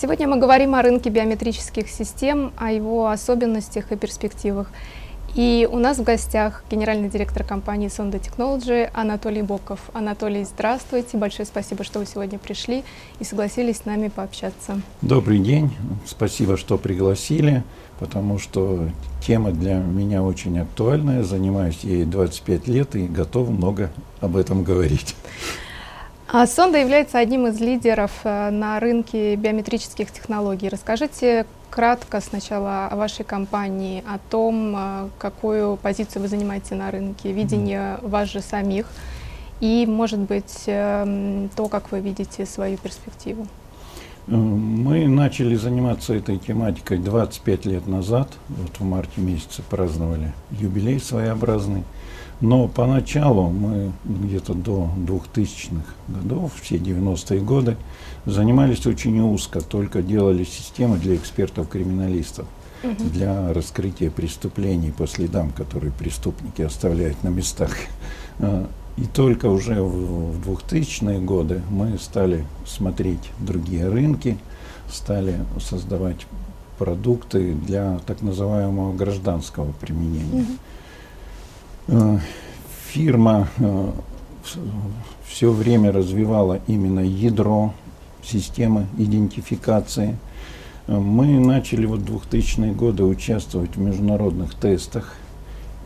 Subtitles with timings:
[0.00, 4.70] Сегодня мы говорим о рынке биометрических систем, о его особенностях и перспективах.
[5.34, 9.78] И у нас в гостях генеральный директор компании Sonda Technology Анатолий Боков.
[9.92, 11.18] Анатолий, здравствуйте.
[11.18, 12.82] Большое спасибо, что вы сегодня пришли
[13.18, 14.80] и согласились с нами пообщаться.
[15.02, 15.70] Добрый день.
[16.06, 17.62] Спасибо, что пригласили,
[17.98, 18.88] потому что
[19.20, 21.24] тема для меня очень актуальная.
[21.24, 23.90] Занимаюсь ей 25 лет и готов много
[24.22, 25.14] об этом говорить.
[26.32, 30.68] А Сонда является одним из лидеров э, на рынке биометрических технологий.
[30.68, 37.32] Расскажите кратко сначала о вашей компании, о том, э, какую позицию вы занимаете на рынке,
[37.32, 38.86] видение вас же самих
[39.58, 43.48] и, может быть, эм, то, как вы видите свою перспективу.
[44.28, 48.28] Э, мы начали заниматься этой тематикой 25 лет назад.
[48.48, 51.82] Вот в марте месяце праздновали юбилей своеобразный.
[52.40, 57.76] Но поначалу мы где-то до 2000-х годов, все 90-е годы,
[58.24, 62.46] занимались очень узко, только делали системы для экспертов-криминалистов,
[62.82, 63.04] угу.
[63.12, 67.72] для раскрытия преступлений по следам, которые преступники оставляют на местах.
[68.38, 74.38] А, и только уже в 2000-е годы мы стали смотреть другие рынки,
[74.90, 76.26] стали создавать
[76.78, 80.42] продукты для так называемого гражданского применения.
[80.42, 80.52] Угу.
[81.92, 82.18] Э,
[82.86, 83.90] фирма э,
[85.26, 87.74] все время развивала именно ядро
[88.22, 90.16] системы идентификации.
[90.86, 95.16] Э, мы начали вот 2000-е годы участвовать в международных тестах.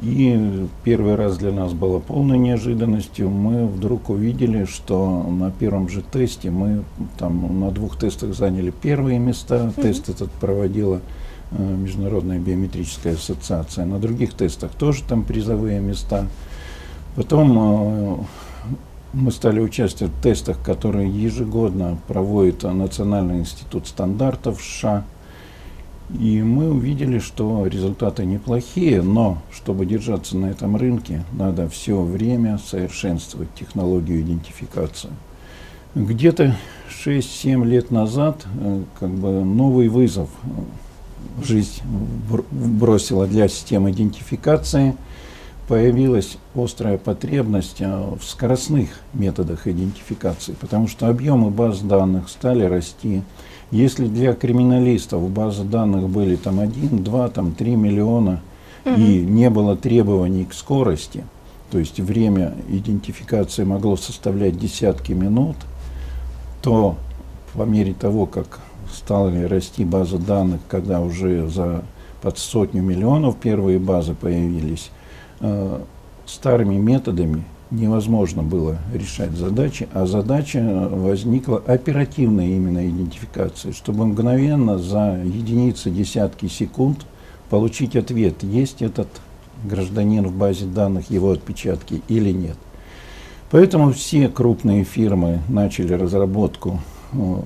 [0.02, 3.30] И первый раз для нас было полной неожиданностью.
[3.30, 6.84] Мы вдруг увидели, что на первом же тесте мы
[7.16, 9.72] там на двух тестах заняли первые места.
[9.74, 9.82] Mm-hmm.
[9.82, 11.00] Тест этот проводила
[11.50, 13.84] Международная биометрическая ассоциация.
[13.84, 16.26] На других тестах тоже там призовые места.
[17.14, 18.24] Потом э,
[19.12, 25.04] мы стали участвовать в тестах, которые ежегодно проводит Национальный институт стандартов США.
[26.18, 32.58] И мы увидели, что результаты неплохие, но чтобы держаться на этом рынке, надо все время
[32.58, 35.10] совершенствовать технологию идентификации.
[35.94, 36.56] Где-то
[37.04, 40.28] 6-7 лет назад э, как бы новый вызов
[41.42, 41.82] жизнь
[42.50, 44.96] бросила для системы идентификации,
[45.68, 53.22] появилась острая потребность а, в скоростных методах идентификации, потому что объемы баз данных стали расти.
[53.70, 58.40] Если для криминалистов базы данных были там 1, 2, там 3 миллиона,
[58.84, 58.94] угу.
[58.94, 61.24] и не было требований к скорости,
[61.70, 65.56] то есть время идентификации могло составлять десятки минут,
[66.62, 66.96] то
[67.54, 68.60] по мере того, как
[69.04, 71.82] стала расти база данных, когда уже за
[72.22, 74.90] под сотню миллионов первые базы появились,
[75.40, 75.80] э,
[76.24, 85.20] старыми методами невозможно было решать задачи, а задача возникла оперативная именно идентификация, чтобы мгновенно за
[85.22, 87.04] единицы, десятки секунд
[87.50, 89.08] получить ответ, есть этот
[89.64, 92.56] гражданин в базе данных, его отпечатки или нет.
[93.50, 96.80] Поэтому все крупные фирмы начали разработку
[97.12, 97.36] э,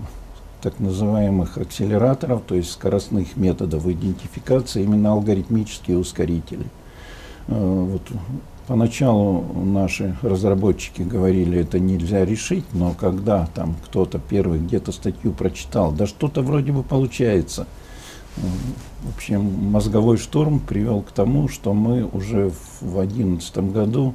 [0.61, 6.67] так называемых акселераторов, то есть скоростных методов идентификации, именно алгоритмические ускорители.
[7.47, 8.03] Э, вот
[8.67, 15.93] поначалу наши разработчики говорили, это нельзя решить, но когда там кто-то первый где-то статью прочитал,
[15.93, 17.67] да что-то вроде бы получается.
[18.37, 18.41] Э,
[19.03, 24.15] в общем, мозговой штурм привел к тому, что мы уже в 2011 году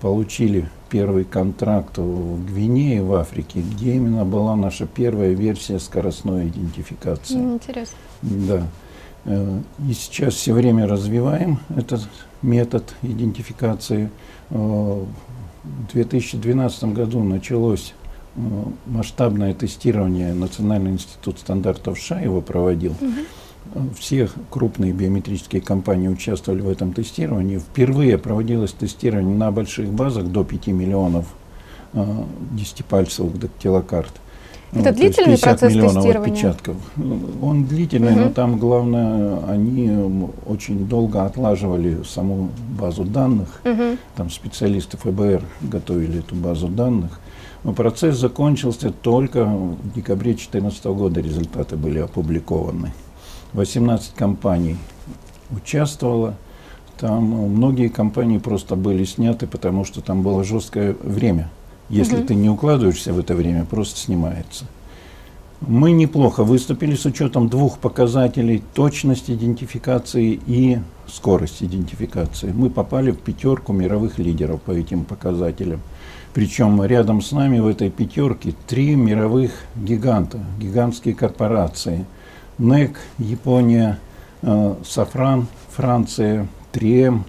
[0.00, 7.36] получили первый контракт в Гвинее, в Африке, где именно была наша первая версия скоростной идентификации.
[7.36, 7.96] Интересно.
[8.20, 8.66] Да.
[9.24, 12.06] Э, и сейчас все время развиваем этот
[12.42, 14.10] метод идентификации.
[14.50, 14.54] Э,
[15.64, 17.94] в 2012 году началось
[18.36, 18.40] э,
[18.84, 22.92] масштабное тестирование Национальный институт стандартов США его проводил.
[23.00, 23.26] Угу
[23.98, 27.58] все крупные биометрические компании участвовали в этом тестировании.
[27.58, 31.26] Впервые проводилось тестирование на больших базах до 5 миллионов
[31.94, 32.04] э,
[32.52, 34.12] десятипальцевых дактилокарт.
[34.74, 36.32] Это ну, длительный процесс миллионов тестирования?
[36.32, 36.76] отпечатков.
[37.42, 38.20] Он длительный, угу.
[38.20, 39.90] но там главное, они
[40.46, 42.48] очень долго отлаживали саму
[42.78, 43.60] базу данных.
[43.64, 43.98] Угу.
[44.16, 47.20] Там специалисты ФБР готовили эту базу данных.
[47.64, 52.92] Но процесс закончился только в декабре 2014 года, результаты были опубликованы.
[53.54, 54.76] 18 компаний
[55.50, 56.34] участвовало.
[56.98, 61.50] Там многие компании просто были сняты, потому что там было жесткое время.
[61.88, 62.26] Если угу.
[62.28, 64.64] ты не укладываешься в это время, просто снимается.
[65.60, 72.50] Мы неплохо выступили с учетом двух показателей– точность идентификации и скорость идентификации.
[72.52, 75.80] Мы попали в пятерку мировых лидеров по этим показателям.
[76.34, 82.06] Причем рядом с нами в этой пятерке три мировых гиганта, гигантские корпорации.
[82.58, 83.98] НЕК, Япония,
[84.42, 87.24] э, Сафран, Франция, 3М,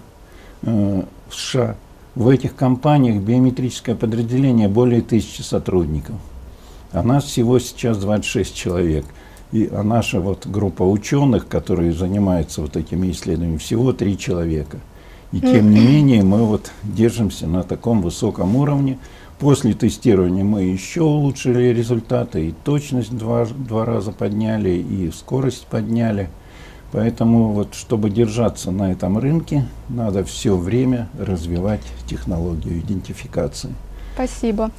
[0.62, 1.76] э, США.
[2.14, 6.16] В этих компаниях биометрическое подразделение более тысячи сотрудников–
[6.94, 9.04] а нас всего сейчас 26 человек.
[9.50, 14.78] И, а наша вот группа ученых, которые занимаются вот этими исследованиями, всего три человека.
[15.32, 18.98] И тем не менее мы вот держимся на таком высоком уровне.
[19.38, 26.30] После тестирования мы еще улучшили результаты, и точность два, два раза подняли, и скорость подняли.
[26.92, 33.74] Поэтому вот, чтобы держаться на этом рынке, надо все время развивать технологию идентификации.
[34.14, 34.70] Спасибо.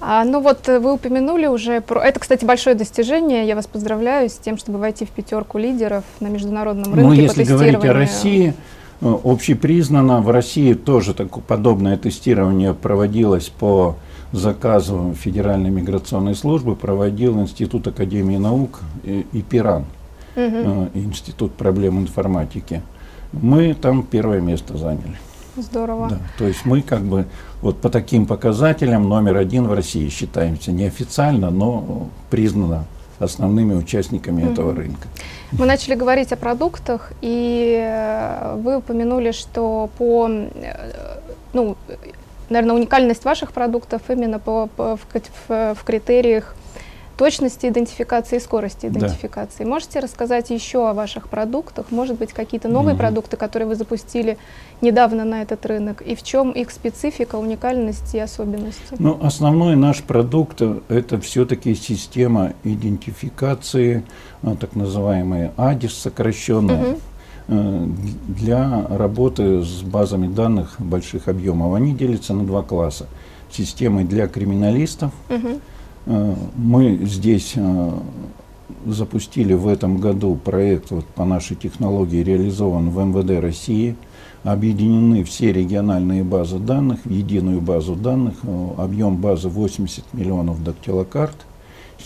[0.00, 2.02] А, ну вот э, вы упомянули уже про...
[2.02, 3.46] Это, кстати, большое достижение.
[3.46, 7.08] Я вас поздравляю с тем, чтобы войти в пятерку лидеров на международном рынке.
[7.08, 8.54] Ну, если говорить о России,
[9.00, 13.96] общепризнано, в России тоже такое подобное тестирование проводилось по
[14.32, 19.84] заказу Федеральной миграционной службы, проводил Институт Академии наук и, и ПИРАН,
[20.34, 20.90] угу.
[20.94, 22.82] Институт проблем информатики.
[23.32, 25.16] Мы там первое место заняли.
[25.56, 26.08] Здорово.
[26.10, 27.26] Да, то есть мы как бы
[27.62, 32.84] вот по таким показателям номер один в России считаемся неофициально, но признано
[33.18, 34.52] основными участниками mm-hmm.
[34.52, 35.08] этого рынка.
[35.52, 41.20] Мы начали говорить о продуктах, и э, вы упомянули, что по, э,
[41.52, 41.76] ну,
[42.48, 45.06] наверное, уникальность ваших продуктов именно по, по в,
[45.48, 46.54] в, в критериях
[47.16, 49.64] точности идентификации и скорости идентификации.
[49.64, 49.70] Да.
[49.70, 51.90] Можете рассказать еще о ваших продуктах?
[51.90, 53.00] Может быть, какие-то новые угу.
[53.00, 54.36] продукты, которые вы запустили
[54.80, 56.02] недавно на этот рынок?
[56.02, 58.96] И в чем их специфика, уникальность и особенности?
[58.98, 64.04] Ну, основной наш продукт– это все-таки система идентификации,
[64.42, 66.92] а, так называемая АДИС сокращенная.
[66.92, 67.00] Угу
[67.48, 71.74] для работы с базами данных больших объемов.
[71.74, 73.06] Они делятся на два класса.
[73.52, 75.60] Системы для криминалистов угу.
[76.06, 77.90] Э, мы здесь э,
[78.86, 83.96] запустили в этом году проект вот по нашей технологии, реализован в МВД России.
[84.44, 88.34] Объединены все региональные базы данных в единую базу данных.
[88.44, 91.36] Э, объем базы 80 миллионов дактилокарт.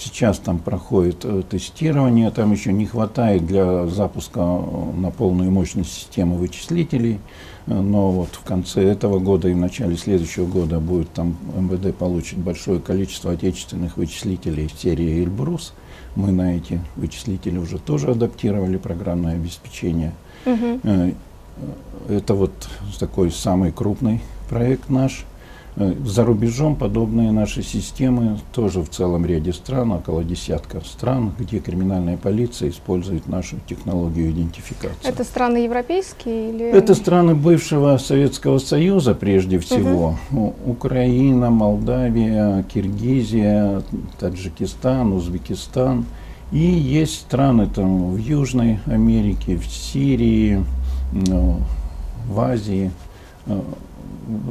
[0.02, 7.20] Сейчас там проходит тестирование, там еще не хватает для запуска на полную мощность системы вычислителей
[7.66, 12.38] но вот в конце этого года и в начале следующего года будет там МВД получит
[12.38, 15.72] большое количество отечественных вычислителей серии Эльбрус.
[16.16, 20.14] Мы на эти вычислители уже тоже адаптировали программное обеспечение.
[20.46, 21.14] Угу.
[22.08, 22.52] Это вот
[22.98, 25.24] такой самый крупный проект наш.
[25.80, 31.58] Э, за рубежом подобные наши системы тоже в целом ряде стран, около десятка стран, где
[31.58, 35.08] криминальная полиция использует нашу технологию идентификации.
[35.08, 36.64] Это страны европейские или?
[36.66, 40.16] Это страны бывшего Советского Союза прежде всего.
[40.30, 40.54] Угу.
[40.66, 43.82] Украина, Молдавия, Киргизия,
[44.18, 46.04] Таджикистан, Узбекистан.
[46.52, 50.62] И есть страны там в Южной Америке, в Сирии,
[51.12, 52.90] в Азии
[53.46, 53.60] э,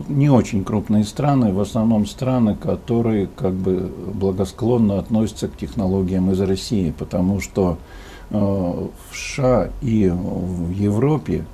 [0.08, 6.42] не очень крупные страны, в основном страны, которые как бы благосклонно относятся к технологиям из
[6.42, 7.78] России, потому что
[8.30, 11.46] э, в США и в Европе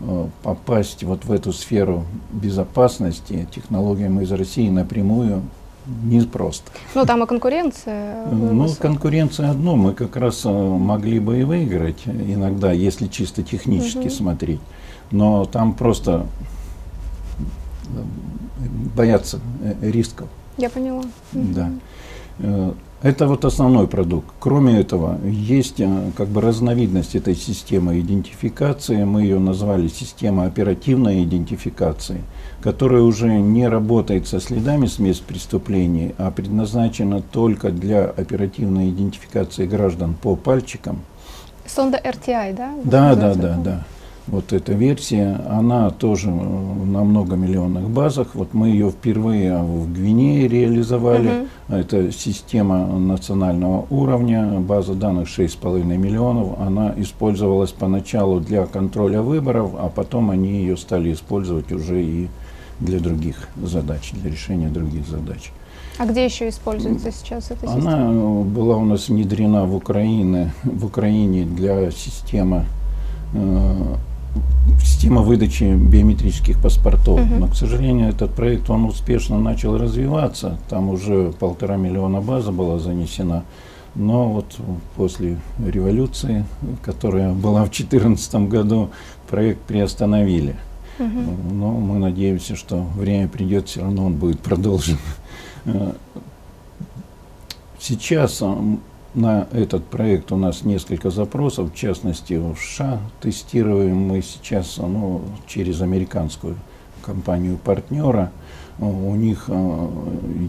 [0.00, 5.42] э, попасть вот в эту сферу безопасности технологиям из России напрямую
[5.86, 6.70] непросто.
[6.94, 8.26] Ну, там и конкуренция.
[8.26, 9.76] Ну, конкуренция одно.
[9.76, 14.10] Мы как раз э, могли бы и выиграть иногда, если чисто технически угу.
[14.10, 14.60] смотреть.
[15.10, 16.26] Но там просто
[18.96, 20.28] боятся э, рисков.
[20.56, 21.02] Я поняла.
[21.32, 21.70] Да.
[22.38, 22.72] Э,
[23.02, 24.28] это вот основной продукт.
[24.38, 29.04] Кроме этого, есть э, как бы разновидность этой системы идентификации.
[29.04, 32.22] Мы ее назвали система оперативной идентификации,
[32.62, 39.66] которая уже не работает со следами с мест преступлений, а предназначена только для оперативной идентификации
[39.66, 41.00] граждан по пальчикам.
[41.66, 42.74] Сонда RTI, да?
[42.84, 43.84] Да, да, да, да
[44.26, 48.34] вот эта версия, она тоже на многомиллионных базах.
[48.34, 51.30] Вот мы ее впервые в Гвинее реализовали.
[51.30, 51.80] Uh -huh.
[51.80, 56.58] Это система национального уровня, база данных 6,5 миллионов.
[56.58, 62.28] Она использовалась поначалу для контроля выборов, а потом они ее стали использовать уже и
[62.80, 65.52] для других задач, для решения других задач.
[65.98, 67.94] А где еще используется сейчас эта система?
[67.94, 68.10] Она
[68.42, 72.64] была у нас внедрена в Украине, в Украине для системы
[73.34, 73.96] э,
[74.82, 77.20] система выдачи биометрических паспортов.
[77.20, 77.34] Угу.
[77.34, 80.58] Но, к сожалению, этот проект, он успешно начал развиваться.
[80.68, 83.44] Там уже полтора миллиона база была занесена.
[83.94, 84.56] Но вот
[84.96, 86.44] после революции,
[86.82, 88.90] которая была в 2014 году,
[89.30, 90.56] проект приостановили.
[90.98, 91.54] Угу.
[91.54, 94.98] Но мы надеемся, что время придет, все равно он будет продолжен.
[95.66, 95.92] Э,
[97.78, 98.42] сейчас
[99.14, 105.22] на этот проект у нас несколько запросов, в частности в США тестируем мы сейчас ну,
[105.46, 106.56] через американскую
[107.02, 108.32] компанию партнера.
[108.80, 109.88] У них э,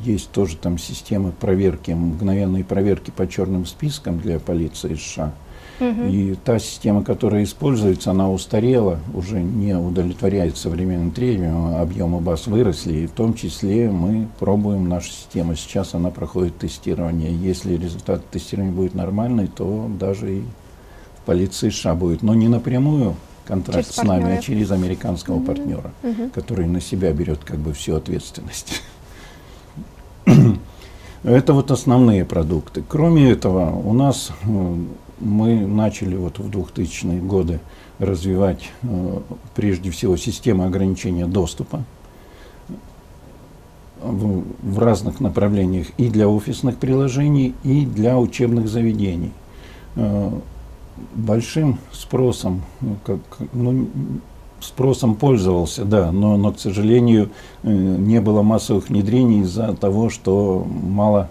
[0.03, 5.31] есть тоже там системы проверки, мгновенной проверки по черным спискам для полиции США.
[5.79, 6.03] Угу.
[6.10, 12.94] И та система, которая используется, она устарела, уже не удовлетворяет современным требованиям, объемы баз выросли,
[12.94, 15.55] и в том числе мы пробуем нашу систему.
[15.55, 17.36] Сейчас она проходит тестирование.
[17.36, 20.41] Если результат тестирования будет нормальный, то даже и
[21.22, 22.22] в полиции США будет.
[22.24, 23.15] Но не напрямую
[23.46, 25.46] контракт через с нами, а через американского угу.
[25.46, 26.29] партнера, угу.
[26.34, 28.82] который на себя берет как бы всю ответственность.
[31.24, 32.84] Это вот основные продукты.
[32.88, 34.32] Кроме этого, у нас
[35.19, 37.60] мы начали вот в 2000-е годы
[38.00, 39.19] развивать э,
[39.55, 41.84] прежде всего систему ограничения доступа
[44.01, 49.31] в, разных направлениях и для офисных приложений, и для учебных заведений.
[49.95, 50.31] Э,
[51.13, 53.19] большим спросом, ну, как,
[53.53, 53.88] ну,
[54.60, 57.29] спросом пользовался, да, но, но, к сожалению,
[57.63, 61.29] э, не было массовых внедрений из-за того, что мало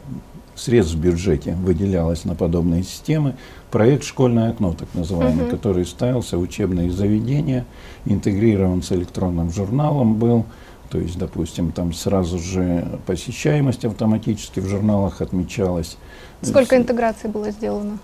[0.54, 3.34] средств в бюджете выделялось на подобные системы.
[3.70, 5.50] Проект «Школьное окно», так называемый, uh-huh.
[5.50, 7.64] который ставился в учебные заведения,
[8.04, 10.44] интегрирован с электронным журналом был.
[10.90, 15.96] То есть, допустим, там сразу же посещаемость автоматически в журналах отмечалась.
[16.40, 17.98] Сколько интеграций было сделано?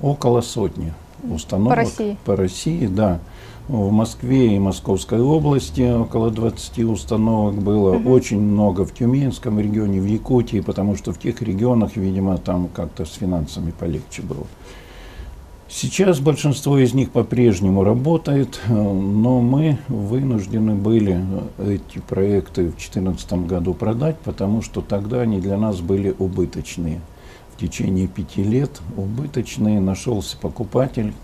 [0.00, 1.70] Около сотни установок.
[1.70, 2.16] По России?
[2.24, 3.18] По России, да.
[3.68, 7.96] В Москве и Московской области около 20 установок было.
[7.96, 8.10] Угу.
[8.10, 13.06] Очень много в Тюменском регионе, в Якутии, потому что в тех регионах, видимо, там как-то
[13.06, 14.46] с финансами полегче было.
[15.66, 21.24] Сейчас большинство из них по-прежнему работает, но мы вынуждены были
[21.58, 27.00] эти проекты в 2014 году продать, потому что тогда они для нас были убыточные.
[27.56, 31.14] В течение пяти лет убыточные, нашелся покупатель,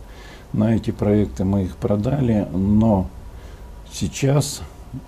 [0.52, 3.08] на эти проекты мы их продали, но
[3.92, 4.62] сейчас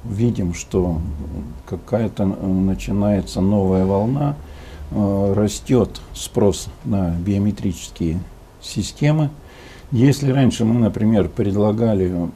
[0.05, 1.01] видим, что
[1.67, 4.37] какая-то э, начинается новая волна,
[4.91, 8.21] э, растет спрос на биометрические
[8.61, 9.31] системы.
[9.91, 12.31] Если раньше мы, например, предлагали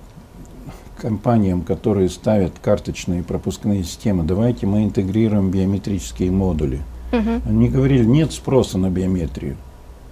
[1.01, 6.81] компаниям, которые ставят карточные пропускные системы, давайте мы интегрируем биометрические модули.
[7.13, 7.49] Угу.
[7.49, 9.57] Они говорили, нет спроса на биометрию.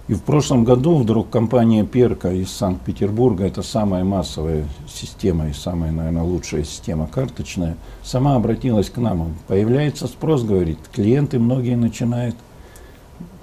[0.07, 5.91] И в прошлом году вдруг компания Перка из Санкт-Петербурга, это самая массовая система и самая,
[5.91, 9.35] наверное, лучшая система карточная, сама обратилась к нам.
[9.47, 12.35] Появляется спрос, говорит, клиенты многие начинают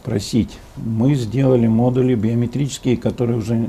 [0.04, 0.57] просить.
[0.76, 3.69] Мы сделали модули биометрические, которые уже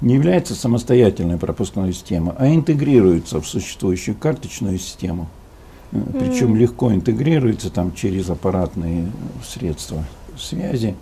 [0.00, 5.28] не являются самостоятельной пропускной системой, а интегрируются в существующую карточную систему.
[5.90, 6.56] Причем mm.
[6.56, 9.10] легко интегрируются там через аппаратные
[9.44, 10.04] средства
[10.38, 10.94] связи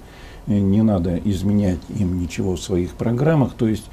[0.49, 3.55] не надо изменять им ничего в своих программах.
[3.55, 3.85] То есть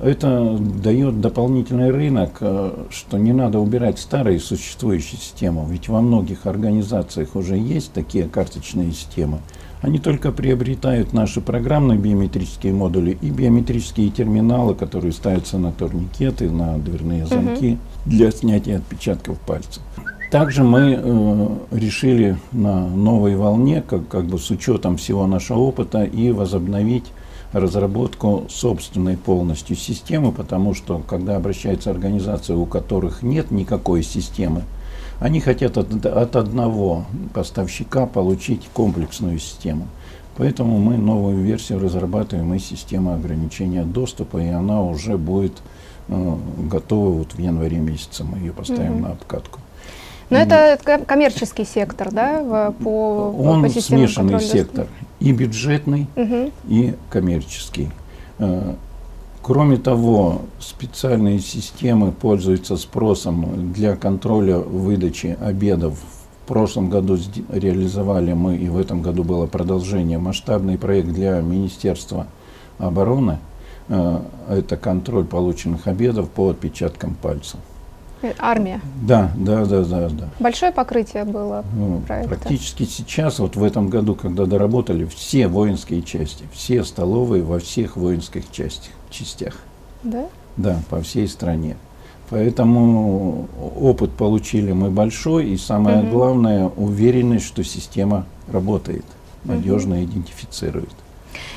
[0.00, 5.64] это дает дополнительный рынок, э, что не надо убирать старые существующие системы.
[5.68, 9.38] Ведь во многих организациях уже есть такие карточные системы.
[9.82, 16.78] Они только приобретают наши программные биометрические модули и биометрические терминалы, которые ставятся на турникеты, на
[16.78, 18.10] дверные замки угу.
[18.10, 19.82] для снятия отпечатков пальцев.
[20.32, 26.04] Также мы э, решили на новой волне, как, как бы с учетом всего нашего опыта,
[26.04, 27.04] и возобновить
[27.52, 34.62] разработку собственной полностью системы, потому что когда обращаются организации, у которых нет никакой системы,
[35.20, 39.86] они хотят от, от одного поставщика получить комплексную систему.
[40.38, 45.60] Поэтому мы новую версию разрабатываем и система ограничения доступа, и она уже будет
[46.08, 46.36] э,
[46.70, 48.24] готова вот в январе месяце.
[48.24, 49.02] Мы ее поставим mm-hmm.
[49.02, 49.61] на обкатку.
[50.30, 54.86] Но это коммерческий сектор, да, по, Он по смешанный сектор,
[55.20, 56.50] и бюджетный, угу.
[56.68, 57.90] и коммерческий.
[58.38, 58.74] Э,
[59.42, 65.98] кроме того, специальные системы пользуются спросом для контроля выдачи обедов.
[66.44, 67.18] В прошлом году
[67.50, 72.26] реализовали мы, и в этом году было продолжение, масштабный проект для Министерства
[72.78, 73.38] обороны.
[73.88, 77.60] Э, это контроль полученных обедов по отпечаткам пальцев.
[78.38, 78.80] Армия.
[79.02, 80.28] Да, да, да, да, да.
[80.38, 82.36] Большое покрытие было ну, проекта.
[82.36, 87.96] Практически сейчас, вот в этом году, когда доработали все воинские части, все столовые во всех
[87.96, 89.56] воинских частях, частях.
[90.02, 90.26] Да?
[90.56, 91.76] Да, по всей стране.
[92.30, 93.46] Поэтому
[93.78, 96.10] опыт получили мы большой, и самое угу.
[96.10, 99.04] главное, уверенность, что система работает,
[99.44, 100.04] надежно угу.
[100.04, 100.94] идентифицирует.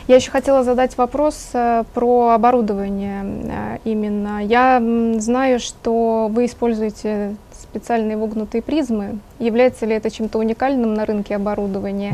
[0.08, 4.44] Я еще хотела задать вопрос э, про оборудование э, именно.
[4.44, 4.80] Я
[5.20, 9.18] знаю, что вы используете специальные вогнутые призмы.
[9.40, 12.14] Является ли это чем-то уникальным на рынке оборудования?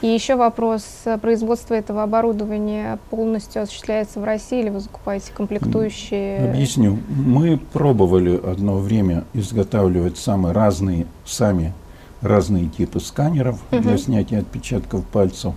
[0.00, 6.50] И еще вопрос, э, производство этого оборудования полностью осуществляется в России или вы закупаете комплектующие?
[6.50, 6.98] Объясню.
[7.08, 11.72] Мы пробовали одно время изготавливать самые разные, сами
[12.20, 13.82] разные типы сканеров угу.
[13.82, 15.54] для снятия отпечатков пальцев.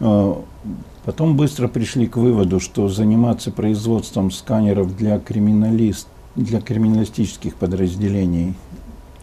[0.00, 0.42] А,
[1.04, 8.54] потом быстро пришли к выводу, что заниматься производством сканеров для, криминалист, для криминалистических подразделений,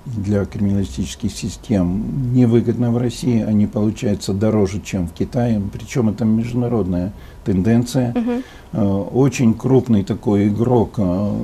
[0.06, 3.42] для криминалистических систем невыгодно в России.
[3.42, 5.62] Они получаются дороже, чем в Китае.
[5.72, 7.14] Причем это международная
[7.46, 8.16] тенденция.
[8.74, 9.12] Угу.
[9.14, 11.36] Очень крупный такой игрок, а,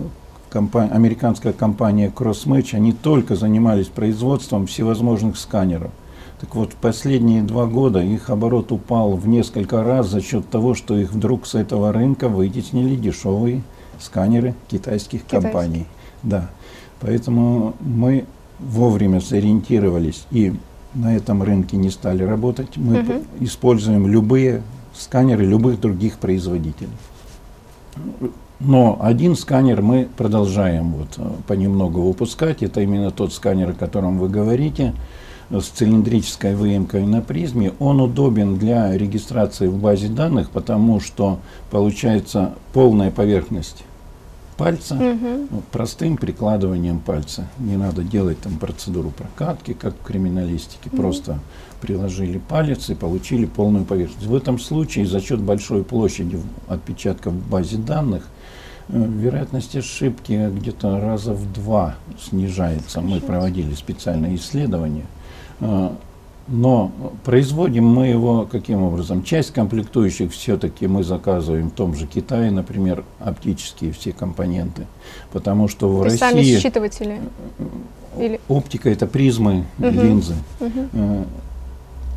[0.49, 5.91] компания, американская компания CrossMatch, они только занимались производством всевозможных сканеров.
[6.39, 10.75] Так вот, в последние два года их оборот упал в несколько раз за счет того,
[10.75, 13.63] что их вдруг с этого рынка вытеснили дешевые
[13.99, 15.51] сканеры китайских Китайские.
[15.51, 15.85] компаний.
[16.21, 16.49] Да.
[16.99, 18.25] Поэтому мы
[18.59, 20.53] вовремя сориентировались и
[20.93, 22.77] на этом рынке не стали работать.
[22.77, 23.13] Мы угу.
[23.39, 24.61] используем любые
[24.95, 26.89] сканеры любых других производителей.
[28.59, 32.63] Но один сканер мы продолжаем вот э, понемногу выпускать.
[32.63, 34.95] Это именно тот сканер, о котором вы говорите
[35.49, 41.39] с цилиндрической выемкой на призме, он удобен для регистрации в базе данных, потому что
[41.71, 43.83] получается полная поверхность
[44.57, 45.61] пальца угу.
[45.71, 47.47] простым прикладыванием пальца.
[47.59, 50.89] Не надо делать там процедуру прокатки, как в криминалистике.
[50.89, 50.97] Угу.
[50.97, 51.39] Просто
[51.79, 54.25] приложили палец и получили полную поверхность.
[54.25, 58.27] В этом случае за счет большой площади отпечатков в базе данных
[58.89, 62.99] э, вероятность ошибки где-то раза в два снижается.
[63.01, 65.05] Мы проводили специальное исследование.
[65.61, 65.95] А,
[66.47, 66.91] но
[67.25, 69.23] производим мы его каким образом?
[69.23, 74.87] Часть комплектующих все-таки мы заказываем в том же Китае, например, оптические все компоненты.
[75.31, 76.17] Потому что в То России...
[76.17, 77.19] Сами считыватели?
[78.17, 78.39] Или...
[78.47, 79.89] Оптика– это призмы, угу.
[79.89, 80.35] линзы.
[80.59, 81.25] Угу.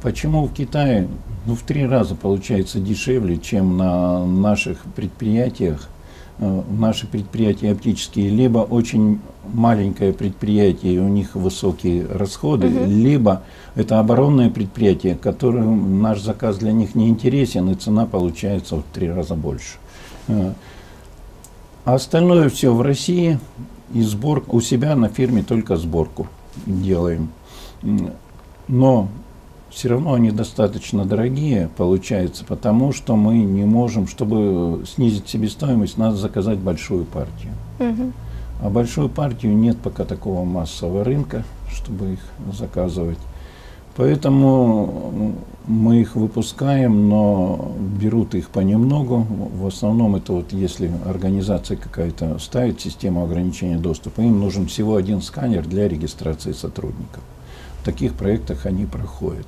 [0.03, 1.09] Почему в Китае
[1.47, 6.00] ну, в три раза получается дешевле, чем на наших предприятиях Э,
[6.41, 9.21] наши предприятия оптические либо очень
[9.53, 12.87] маленькое предприятие, у них высокие расходы, угу.
[12.87, 13.43] либо
[13.75, 19.11] это оборонное предприятие, которым наш заказ для них не интересен, и цена получается в три
[19.11, 19.77] раза больше.
[20.29, 20.53] Э,
[21.85, 23.39] а остальное все в России,
[23.93, 26.27] и сбор у себя на фирме только сборку
[26.67, 27.31] делаем.
[28.69, 29.09] Но
[29.71, 36.17] все равно они достаточно дорогие, получается, потому что мы не можем, чтобы снизить себестоимость, надо
[36.17, 37.53] заказать большую партию.
[37.79, 38.13] Угу.
[38.63, 42.21] А большую партию нет пока такого массового рынка, чтобы их
[42.53, 43.19] заказывать.
[43.97, 45.35] Поэтому
[45.67, 49.27] мы их выпускаем, но берут их понемногу.
[49.55, 55.23] В основном это вот если организация какая-то ставит систему ограничения доступа, им нужен всего один
[55.23, 57.23] сканер для регистрации сотрудников.
[57.81, 59.47] В таких проектах они проходят.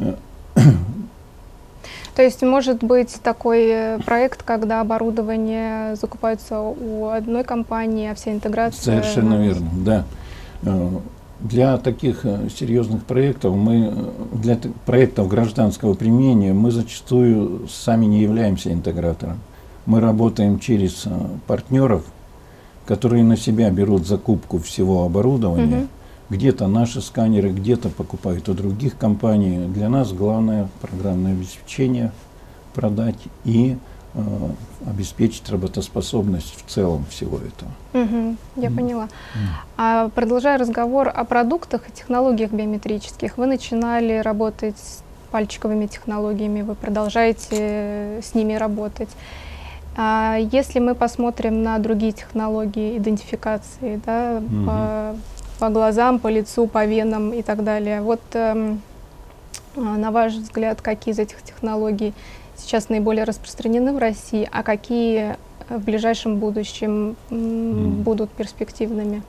[2.14, 8.32] То есть может быть такой э, проект, когда оборудование закупается у одной компании, а вся
[8.32, 9.00] интеграция...
[9.00, 10.04] Совершенно верно, да.
[10.62, 10.88] Э,
[11.40, 18.72] для таких э, серьезных проектов мы, для проектов гражданского применения мы зачастую сами не являемся
[18.72, 19.38] интегратором.
[19.86, 21.06] Мы работаем через
[21.46, 22.04] партнеров,
[22.86, 25.88] которые на себя берут закупку всего оборудования, угу
[26.30, 29.66] где-то наши сканеры, где-то покупают у других компаний.
[29.66, 32.12] Для нас главное программное обеспечение
[32.72, 33.76] продать и
[34.14, 34.20] э,
[34.86, 37.70] обеспечить работоспособность в целом всего этого.
[37.92, 38.76] Угу, я mm.
[38.76, 39.04] поняла.
[39.04, 39.38] Mm.
[39.76, 46.76] А продолжая разговор о продуктах и технологиях биометрических, вы начинали работать с пальчиковыми технологиями, вы
[46.76, 49.10] продолжаете с ними работать.
[49.96, 54.66] А если мы посмотрим на другие технологии идентификации, да, угу.
[54.66, 55.16] по
[55.60, 58.00] по глазам, по лицу, по венам и так далее.
[58.00, 58.80] Вот эм,
[59.76, 62.14] а, на ваш взгляд, какие из этих технологий
[62.56, 65.36] сейчас наиболее распространены в России, а какие
[65.68, 69.22] в ближайшем будущем будут перспективными?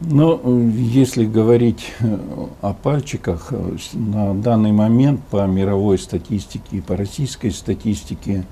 [0.00, 2.16] Ну, если говорить э,
[2.60, 8.46] о пальчиках, э, на данный момент по мировой статистике и по российской статистике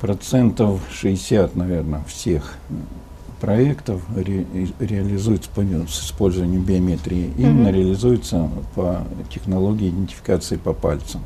[0.00, 2.54] процентов 60, наверное, всех
[3.40, 4.46] проектов ре,
[4.78, 7.72] реализуется по, с использованием биометрии, именно mm-hmm.
[7.72, 11.22] реализуется по технологии идентификации по пальцам.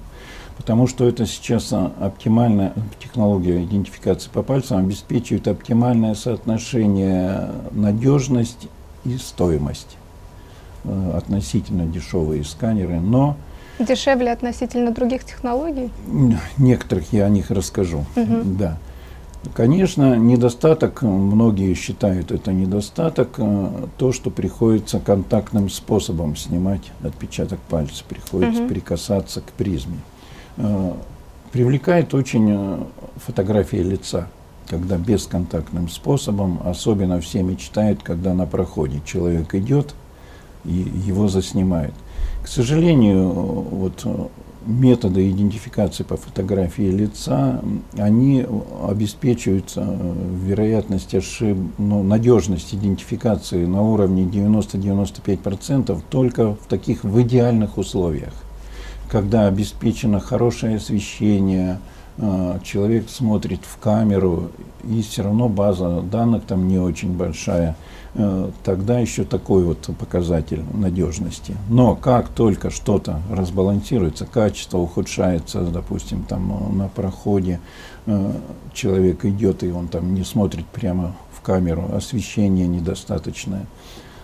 [0.57, 8.69] Потому что это сейчас оптимальная технология идентификации по пальцам обеспечивает оптимальное соотношение надежность
[9.05, 9.97] и стоимость.
[10.85, 13.37] Э, относительно дешевые сканеры, но
[13.79, 15.91] Дешевле относительно других технологий?
[16.59, 18.05] Некоторых я о них расскажу.
[18.17, 18.43] Угу.
[18.59, 18.79] Да.
[19.55, 28.05] Конечно, недостаток, многие считают это недостаток, э, то, что приходится контактным способом снимать отпечаток пальца,
[28.09, 28.69] приходится угу.
[28.69, 29.99] прикасаться к призме.
[30.57, 30.93] Э,
[31.51, 32.79] привлекает очень э,
[33.17, 34.29] фотография лица,
[34.69, 39.95] когда бесконтактным способом, особенно все мечтают, когда на проходе человек идет
[40.65, 41.95] и его заснимают.
[42.43, 44.07] К сожалению, вот
[44.67, 47.61] методы идентификации по фотографии лица,
[47.97, 48.47] они
[48.89, 57.79] обеспечивают э, вероятность ошиб, ну, надежность идентификации на уровне 90-95% только в таких в идеальных
[57.79, 58.33] условиях,
[59.11, 61.79] когда обеспечено хорошее освещение,
[62.19, 64.51] э, человек смотрит в камеру,
[64.85, 67.77] и все равно база данных там не очень большая–
[68.63, 71.57] тогда еще такой вот показатель надежности.
[71.71, 77.61] Но как только что-то разбалансируется, качество ухудшается, допустим, там э, на проходе
[78.07, 78.33] э,
[78.75, 83.65] человек идет и он там не смотрит прямо в камеру, освещение недостаточное,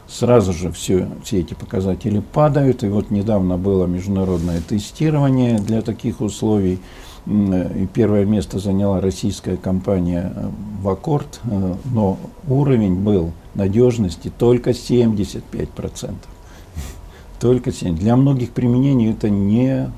[0.07, 2.85] сразу же все, все эти показатели падают.
[2.85, 6.79] И вот недавно было международное тестирование для таких условий.
[7.29, 10.33] И первое место заняла российская компания
[10.83, 11.41] Вакорд,
[11.93, 16.15] но уровень был надежности только 75%.
[17.41, 17.97] Только 7.
[17.97, 19.91] Для многих применений это не,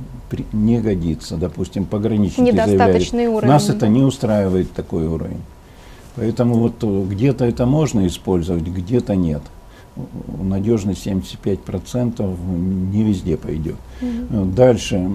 [0.53, 1.37] не годится.
[1.37, 3.49] Допустим, пограничники заявляют, уровень.
[3.49, 5.40] нас это не устраивает такой уровень.
[6.16, 9.43] Поэтому вот э, где-то это можно использовать, где-то нет.
[10.43, 13.77] Надежность 75% не везде пойдет.
[14.03, 14.47] Угу.
[14.47, 15.11] Дальше.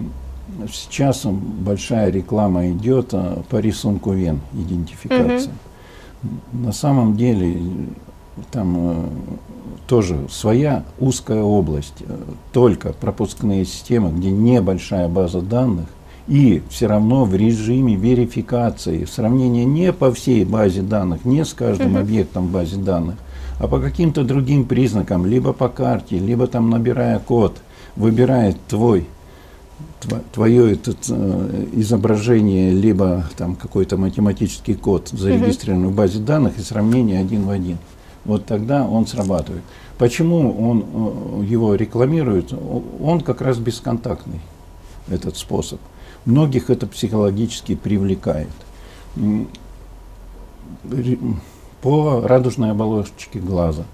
[0.71, 5.51] Сейчас большая реклама идет э, по рисунку вен, идентификация.
[6.23, 6.63] Угу.
[6.65, 7.57] На самом деле
[8.51, 9.05] там э,
[9.87, 12.17] тоже своя узкая область, э,
[12.51, 15.87] только пропускные системы, где небольшая база данных,
[16.27, 21.97] и все равно в режиме верификации, сравнения не по всей базе данных, не с каждым
[21.97, 22.01] uh-huh.
[22.01, 23.15] объектом в базе данных,
[23.59, 27.57] а по каким-то другим признакам, либо по карте, либо там набирая код,
[27.95, 29.07] выбирает твой
[30.31, 35.91] твое это, э, изображение, либо там какой-то математический код, зарегистрированный uh-huh.
[35.91, 37.77] в базе данных, и сравнение один в один
[38.25, 39.63] вот тогда он срабатывает.
[39.97, 42.51] Почему он э, его рекламирует?
[42.99, 44.41] Он как раз бесконтактный,
[45.07, 45.79] этот способ.
[46.25, 48.49] Многих это психологически привлекает.
[51.81, 53.85] По радужной оболочке глаза.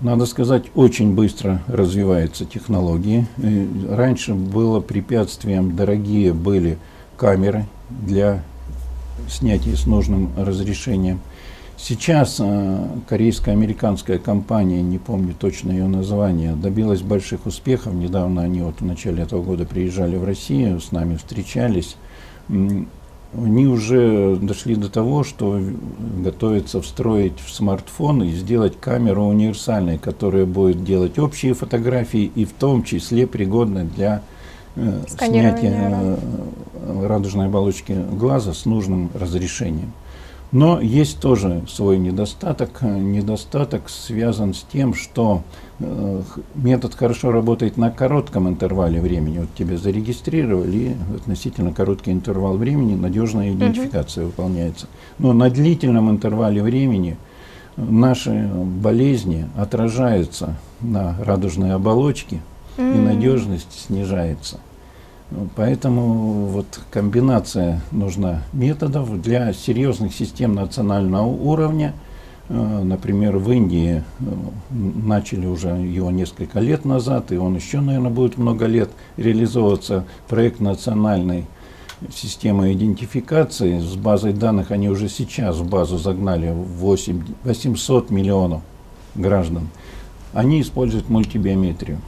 [0.00, 3.26] Надо сказать, очень быстро развиваются технологии.
[3.36, 6.78] Э, раньше было препятствием, дорогие были
[7.18, 8.42] камеры для
[9.28, 11.20] снятия с нужным разрешением.
[11.76, 17.92] Сейчас э, корейско-американская компания, не помню точно ее название, добилась больших успехов.
[17.92, 21.96] Недавно они вот в начале этого года приезжали в Россию, с нами встречались.
[23.32, 25.60] Они уже дошли до того, что
[26.18, 32.52] готовятся встроить в смартфон и сделать камеру универсальной, которая будет делать общие фотографии и в
[32.52, 34.22] том числе пригодны для
[34.74, 39.92] э, снятия э, радужной оболочки глаза с нужным разрешением.
[40.52, 42.82] Но есть тоже свой недостаток.
[42.82, 45.42] Недостаток связан с тем, что
[45.78, 46.22] э,
[46.56, 49.38] метод хорошо работает на коротком интервале времени.
[49.38, 54.30] Вот тебя зарегистрировали, и относительно короткий интервал времени надежная идентификация угу.
[54.30, 54.88] выполняется.
[55.18, 57.16] Но на длительном интервале времени
[57.76, 62.40] наши болезни отражаются на радужной оболочке,
[62.76, 62.96] mm.
[62.96, 64.58] и надежность снижается.
[65.54, 71.94] Поэтому вот комбинация нужна методов для серьезных систем национального уровня.
[72.48, 74.24] Э, например, в Индии э,
[74.70, 80.04] начали уже его несколько лет назад, и он еще, наверное, будет много лет реализовываться.
[80.28, 81.46] Проект национальной
[82.12, 88.62] системы идентификации с базой данных, они уже сейчас в базу загнали 8, 800 миллионов
[89.14, 89.68] граждан.
[90.32, 92.00] Они используют мультибиометрию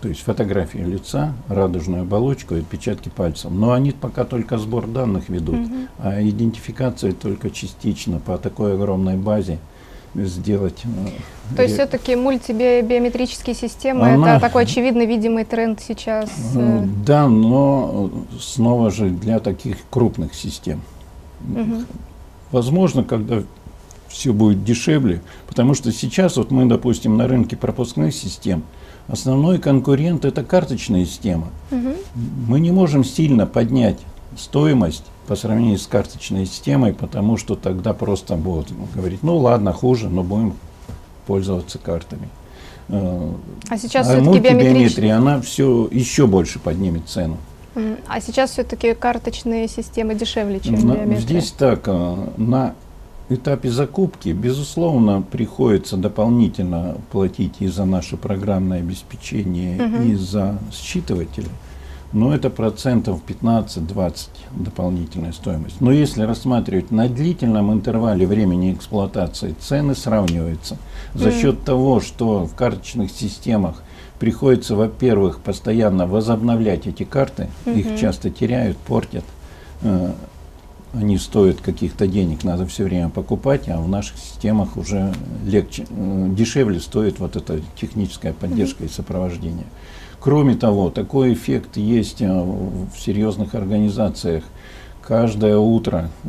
[0.00, 3.50] то есть фотографию лица, радужную оболочку и отпечатки пальцев.
[3.50, 5.74] Но они пока только сбор данных ведут, угу.
[5.98, 9.58] а идентификация только частично по такой огромной базе
[10.14, 10.82] сделать.
[10.84, 16.30] Э, То есть все-таки мультибиометрические системы Она, это такой очевидно видимый тренд сейчас?
[16.54, 18.10] Э, да, но
[18.40, 20.80] снова же для таких крупных систем.
[21.46, 21.84] Угу.
[22.52, 23.42] Возможно, когда
[24.08, 28.62] все будет дешевле, потому что сейчас вот мы, допустим, на рынке пропускных систем–
[29.10, 31.48] Основной конкурент– это карточная система.
[31.70, 31.94] Угу.
[32.48, 33.98] Мы не можем сильно поднять
[34.36, 40.08] стоимость по сравнению с карточной системой, потому что тогда просто будут говорить, ну ладно, хуже,
[40.08, 40.54] но будем
[41.26, 42.28] пользоваться картами.
[42.88, 47.36] А сейчас а все-таки биометрия, она все еще больше поднимет цену.
[48.08, 51.20] А сейчас все-таки карточные системы дешевле, чем на, биометрия?
[51.20, 52.74] Здесь так, на
[53.30, 60.02] этапе закупки, безусловно, приходится дополнительно платить и за наше программное обеспечение, угу.
[60.02, 61.48] и за считыватели.
[62.12, 65.80] Но это процентов 15-20 дополнительная стоимость.
[65.80, 70.76] Но если рассматривать на длительном интервале времени эксплуатации, цены сравниваются.
[71.14, 71.40] За mm.
[71.40, 73.84] счет того, что в карточных системах
[74.18, 77.78] приходится, во-первых, постоянно возобновлять эти карты, mm-hmm.
[77.78, 79.24] их часто теряют, портят.
[80.92, 86.80] Они стоят каких-то денег, надо все время покупать, а в наших системах уже легче, дешевле
[86.80, 88.86] стоит вот эта техническая поддержка mm-hmm.
[88.86, 89.66] и сопровождение.
[90.18, 94.44] Кроме того, такой эффект есть э, в серьезных организациях.
[95.00, 96.28] Каждое утро э,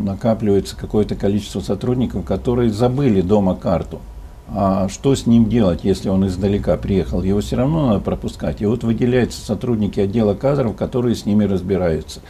[0.00, 4.00] накапливается какое-то количество сотрудников, которые забыли дома карту.
[4.48, 7.22] А что с ним делать, если он издалека приехал?
[7.22, 8.60] Его все равно надо пропускать.
[8.60, 12.20] И вот выделяются сотрудники отдела кадров, которые с ними разбираются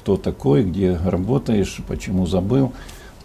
[0.00, 2.72] кто такой, где работаешь, почему забыл.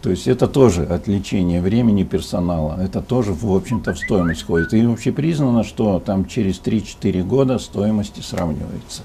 [0.02, 4.74] То есть это тоже отличение времени персонала, это тоже, в общем-то, в стоимость входит.
[4.74, 9.04] И вообще признано, что там через 3-4 года стоимости сравнивается.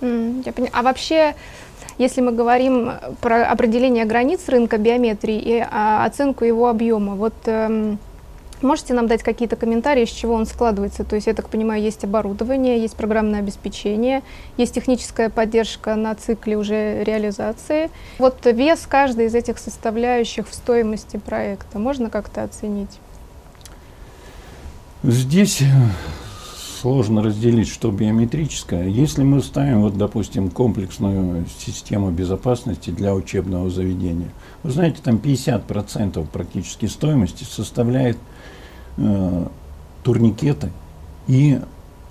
[0.00, 0.72] Mm, я понимаю.
[0.74, 1.34] А вообще,
[1.98, 7.34] если мы говорим про определение границ рынка биометрии и а, оценку его объема, вот...
[7.46, 7.98] Эм,
[8.62, 11.04] Можете нам дать какие-то комментарии, из чего он складывается?
[11.04, 14.22] То есть, я так понимаю, есть оборудование, есть программное обеспечение,
[14.56, 17.90] есть техническая поддержка на цикле уже реализации.
[18.18, 23.00] Вот вес каждой из этих составляющих в стоимости проекта можно как-то оценить?
[25.02, 25.62] Здесь
[26.82, 28.88] сложно разделить, что биометрическое.
[28.88, 34.30] Если мы ставим, вот, допустим, комплексную систему безопасности для учебного заведения,
[34.64, 38.18] вы знаете, там 50% практически стоимости составляет
[38.96, 39.46] э,
[40.02, 40.70] турникеты
[41.26, 41.60] и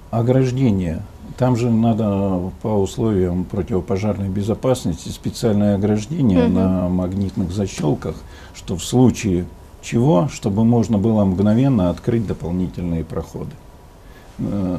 [0.09, 1.01] ограждение.
[1.37, 6.53] Там же надо по условиям противопожарной безопасности специальное ограждение угу.
[6.53, 8.15] на магнитных защелках,
[8.53, 9.45] что в случае
[9.81, 13.51] чего, чтобы можно было мгновенно открыть дополнительные проходы.
[14.39, 14.77] Э,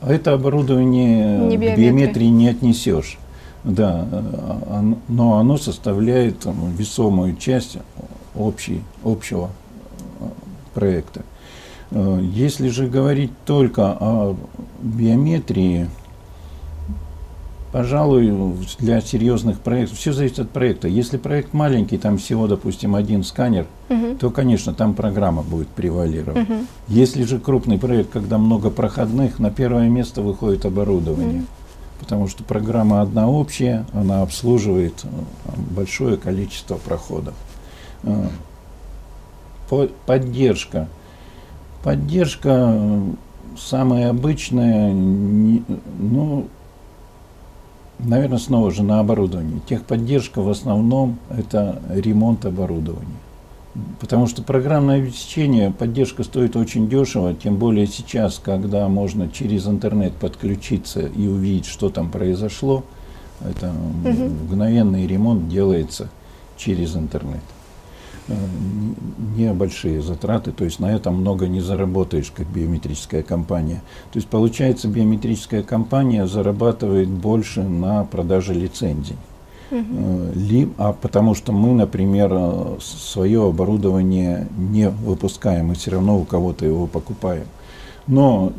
[0.00, 3.18] а это оборудование не к биометрии не отнесешь.
[3.62, 6.46] Да, э, но оно составляет
[6.78, 7.76] весомую часть
[8.34, 9.50] общей, общего
[10.70, 11.22] проекта.
[11.90, 14.36] Э, если же говорить только о
[14.82, 15.88] биометрии,
[17.72, 20.88] пожалуй, для серьезных проектов, все зависит от проекта.
[20.88, 24.16] Если проект маленький, там всего, допустим, один сканер, угу.
[24.18, 26.48] то, конечно, там программа будет превалировать.
[26.48, 26.58] Угу.
[26.88, 31.40] Если же крупный проект, когда много проходных, на первое место выходит оборудование.
[31.40, 31.46] Угу.
[32.00, 35.08] Потому что программа одна общая, она обслуживает э,
[35.56, 37.34] большое количество проходов.
[40.06, 40.88] Поддержка.
[41.82, 43.00] Поддержка э,
[43.58, 46.46] самая обычная, ну,
[47.98, 49.60] наверное, снова же на оборудовании.
[49.68, 53.06] Техподдержка в основном это ремонт оборудования.
[54.00, 60.12] Потому что программное обеспечение, поддержка стоит очень дешево, тем более сейчас, когда можно через интернет
[60.14, 62.84] подключиться и увидеть, что там произошло.
[63.48, 64.10] Это угу.
[64.10, 66.10] мгновенный ремонт делается
[66.56, 67.40] через интернет.
[68.30, 68.34] Э,
[69.36, 73.82] небольшие затраты, то есть на этом много не заработаешь, как биометрическая компания.
[74.12, 79.16] То есть получается, биометрическая компания зарабатывает больше на продаже лицензий.
[79.70, 80.74] Uh-huh.
[80.78, 86.66] А потому что мы, например, э, свое оборудование не выпускаем, мы все равно у кого-то
[86.66, 87.46] его покупаем.
[88.06, 88.52] Но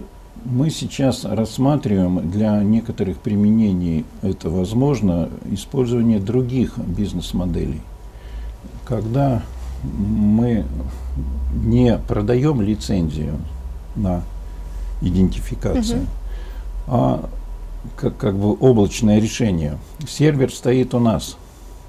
[0.45, 7.81] мы сейчас рассматриваем для некоторых применений это возможно использование других бизнес-моделей.
[8.85, 9.43] Когда
[9.83, 10.65] мы
[11.53, 13.37] не продаем лицензию
[13.95, 14.23] на
[15.01, 16.07] идентификацию, угу.
[16.87, 17.29] а
[17.95, 19.77] как, как бы облачное решение.
[20.07, 21.37] Сервер стоит у нас.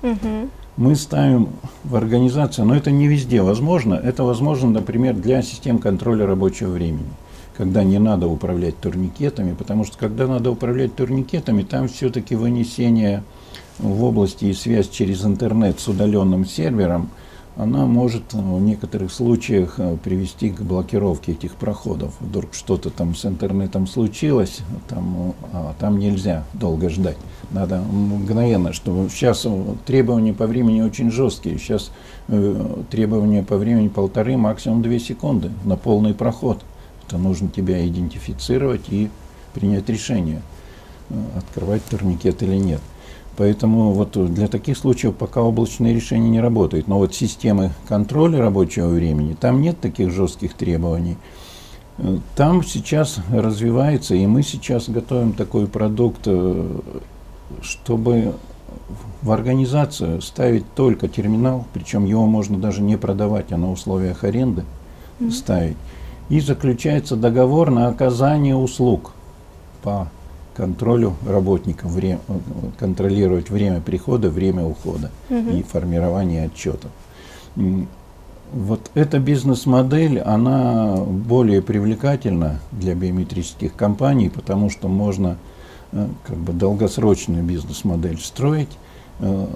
[0.02, 0.48] Угу.
[0.78, 1.50] Мы ставим
[1.84, 3.94] в организацию, но это не везде возможно.
[3.94, 7.10] Это возможно, например, для систем контроля рабочего времени
[7.54, 13.22] когда не надо управлять турникетами, потому что когда надо управлять турникетами, там все-таки вынесение
[13.78, 17.10] в области и связь через интернет с удаленным сервером–
[17.56, 22.14] она может в некоторых случаях э, привести к блокировке этих проходов.
[22.20, 27.18] Вдруг что-то там с интернетом случилось, там, а, там нельзя долго ждать.
[27.50, 29.46] Надо мгновенно, что сейчас
[29.84, 31.58] требования по времени очень жесткие.
[31.58, 31.92] Сейчас
[32.28, 36.64] э, требования по времени полторы, максимум две секунды на полный проход.
[37.06, 39.10] Это нужно тебя идентифицировать и
[39.52, 40.40] принять решение,
[41.10, 42.80] э, открывать турникет или нет.
[43.36, 46.86] Поэтому вот для таких случаев пока облачные решения не работают.
[46.86, 51.16] Но вот системы контроля рабочего времени, там нет таких жестких требований.
[52.36, 56.80] Там сейчас развивается, и мы сейчас готовим такой продукт, э,
[57.60, 58.34] чтобы
[59.20, 64.64] в организацию ставить только терминал, причем его можно даже не продавать, а на условиях аренды
[65.20, 65.30] mm-hmm.
[65.30, 65.76] ставить.
[66.28, 69.12] И заключается договор на оказание услуг
[69.82, 70.08] по
[70.54, 72.20] контролю работников, время,
[72.78, 75.50] контролировать время прихода, время ухода угу.
[75.50, 76.90] и формирование отчетов.
[78.52, 85.38] Вот эта бизнес-модель, она более привлекательна для биометрических компаний, потому что можно
[85.92, 88.68] э, как бы долгосрочную бизнес-модель строить
[89.20, 89.46] э,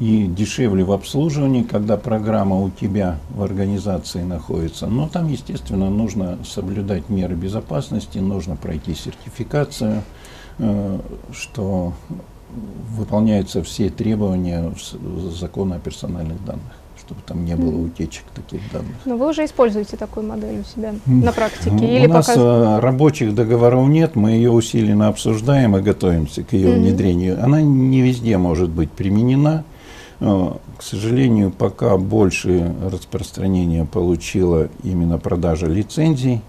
[0.00, 4.86] и дешевле в обслуживании, когда программа у тебя в организации находится.
[4.86, 10.02] Но там, естественно, нужно соблюдать меры безопасности, нужно пройти сертификацию,
[11.32, 11.92] что
[12.96, 14.72] выполняются все требования
[15.38, 16.72] закона о персональных данных
[17.10, 18.94] чтобы там не было утечек таких данных.
[19.04, 21.96] Но вы уже используете такую модель у себя на практике?
[21.96, 22.40] Или у нас пока...
[22.40, 26.78] Э, рабочих договоров нет, мы ее усиленно обсуждаем и готовимся к ее mm-hmm.
[26.78, 27.42] внедрению.
[27.44, 29.64] Она не везде может быть применена.
[30.20, 36.42] Э, к сожалению, пока больше распространения получила именно продажа лицензий,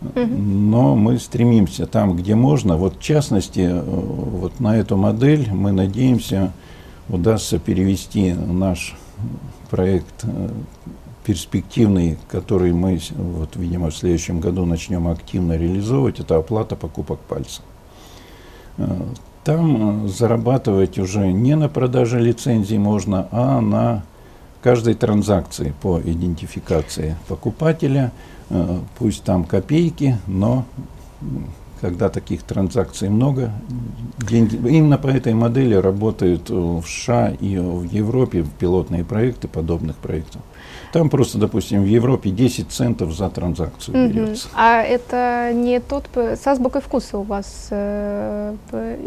[0.00, 2.76] но мы стремимся там, где можно.
[2.76, 6.52] Вот в частности, э, вот на эту модель мы надеемся
[7.08, 8.96] удастся перевести наш
[9.70, 10.50] проект э,
[11.24, 17.62] перспективный, который мы, вот, видимо, в следующем году начнем активно реализовывать, это оплата покупок пальцев.
[19.44, 24.04] Там э, зарабатывать уже не на продаже лицензий можно, а на
[24.62, 28.12] каждой транзакции по идентификации покупателя.
[28.50, 30.64] Э, пусть там копейки, но
[31.80, 33.52] когда таких транзакций много,
[34.18, 40.42] деньги, именно по этой модели работают в США и в Европе пилотные проекты подобных проектов.
[40.92, 44.12] Там просто, допустим, в Европе 10 центов за транзакцию угу.
[44.12, 44.48] берется.
[44.54, 48.54] А это не тот с азбукой вкуса у вас э,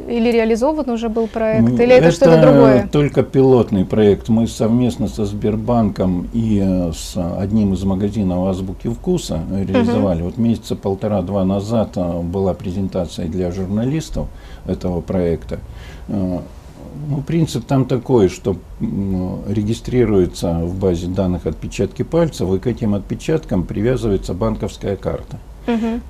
[0.08, 2.88] или реализован уже был проект, или это, это что-то другое?
[2.92, 4.30] Только пилотный проект.
[4.30, 10.22] Мы совместно со Сбербанком и э, с одним из магазинов азбуки вкуса реализовали.
[10.22, 10.30] Угу.
[10.30, 14.28] Вот месяца полтора-два назад э, была презентация для журналистов
[14.66, 15.60] этого проекта.
[17.10, 23.64] Ну, принцип там такой, что регистрируется в базе данных отпечатки пальцев, и к этим отпечаткам
[23.64, 25.40] привязывается банковская карта.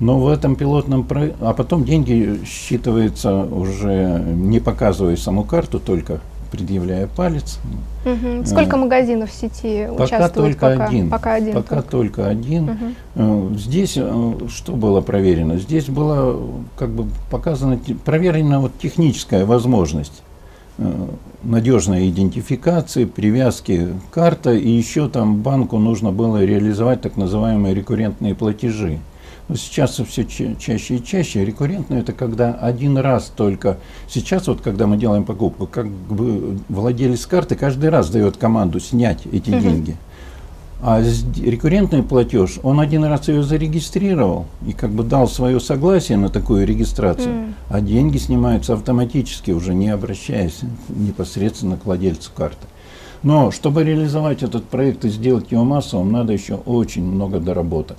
[0.00, 6.20] Но в этом пилотном проекте, а потом деньги считываются уже не показывая саму карту, только
[6.50, 7.58] предъявляя палец.
[8.04, 8.44] Угу.
[8.44, 10.34] Сколько магазинов в сети пока участвуют?
[10.34, 11.10] Только пока один.
[11.10, 11.54] Пока один.
[11.54, 12.94] Пока только, только один.
[13.14, 13.54] Угу.
[13.56, 15.56] Здесь э, что было проверено?
[15.56, 16.36] Здесь была
[16.76, 20.22] как бы показана, проверена вот техническая возможность
[21.42, 28.98] надежной идентификации, привязки карта, и еще там банку нужно было реализовать так называемые рекуррентные платежи.
[29.48, 31.44] Но сейчас все ча чаще и чаще.
[31.44, 33.78] Рекуррентные это когда один раз только.
[34.08, 39.26] Сейчас вот, когда мы делаем покупку, как бы владелец карты каждый раз дает команду снять
[39.26, 39.60] эти -huh.
[39.60, 39.96] деньги.
[40.84, 46.28] А рекуррентный платеж, он один раз ее зарегистрировал и как бы дал свое согласие на
[46.28, 47.52] такую регистрацию, mm.
[47.68, 52.66] а деньги снимаются автоматически, уже не обращаясь непосредственно к владельцу карты.
[53.22, 57.98] Но чтобы реализовать этот проект и сделать его массовым, надо еще очень много доработок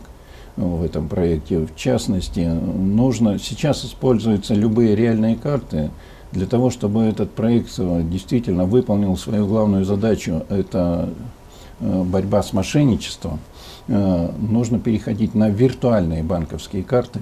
[0.57, 1.59] в этом проекте.
[1.59, 5.89] В частности, нужно сейчас используются любые реальные карты
[6.33, 7.69] для того, чтобы этот проект
[8.11, 10.43] действительно выполнил свою главную задачу.
[10.49, 11.42] Это Э,
[11.83, 13.39] борьба с мошенничеством,
[13.87, 17.19] э, нужно переходить на виртуальные банковские карты,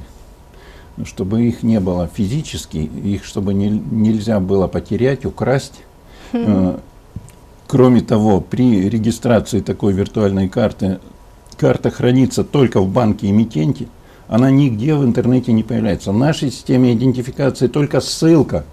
[1.03, 5.81] чтобы их не было физически, их чтобы не, нельзя было потерять, украсть.
[6.33, 6.77] Э,
[7.67, 10.99] кроме того, при регистрации такой виртуальной карты,
[11.57, 13.87] карта хранится только в банке эмитенте,
[14.27, 16.11] она нигде в интернете не появляется.
[16.11, 18.63] В нашей системе идентификации только ссылка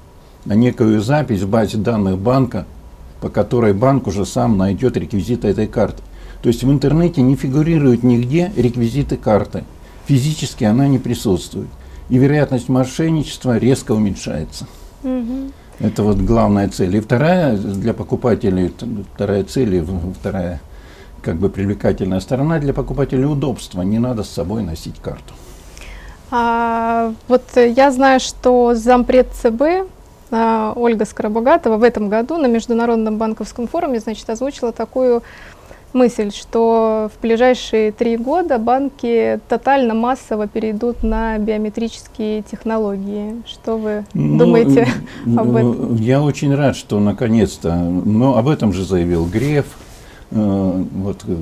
[0.44, 2.66] на некую запись в базе данных банка–
[3.20, 6.02] по которой банк уже сам найдет реквизиты этой карты.
[6.42, 9.64] То есть в интернете не фигурируют нигде реквизиты карты.
[10.06, 11.68] Физически она не присутствует.
[12.08, 14.66] И вероятность мошенничества резко уменьшается.
[15.02, 15.52] Угу.
[15.80, 16.96] Это вот главная цель.
[16.96, 18.72] И вторая для покупателей,
[19.14, 19.84] вторая цель, и
[20.18, 20.60] вторая
[21.22, 23.82] как бы привлекательная сторона для покупателей удобства.
[23.82, 25.34] Не надо с собой носить карту.
[26.30, 29.88] А, вот я знаю, что зампред ЦБ
[30.30, 35.22] Ольга Скоробогатова в этом году на Международном банковском форуме значит, озвучила такую
[35.92, 43.42] мысль, что в ближайшие три года банки тотально массово перейдут на биометрические технологии.
[43.46, 44.88] Что вы ну, думаете
[45.36, 45.96] об этом?
[45.96, 49.66] Я очень рад, что наконец-то, но об этом же заявил Греф.
[50.30, 51.36] Э, вот э,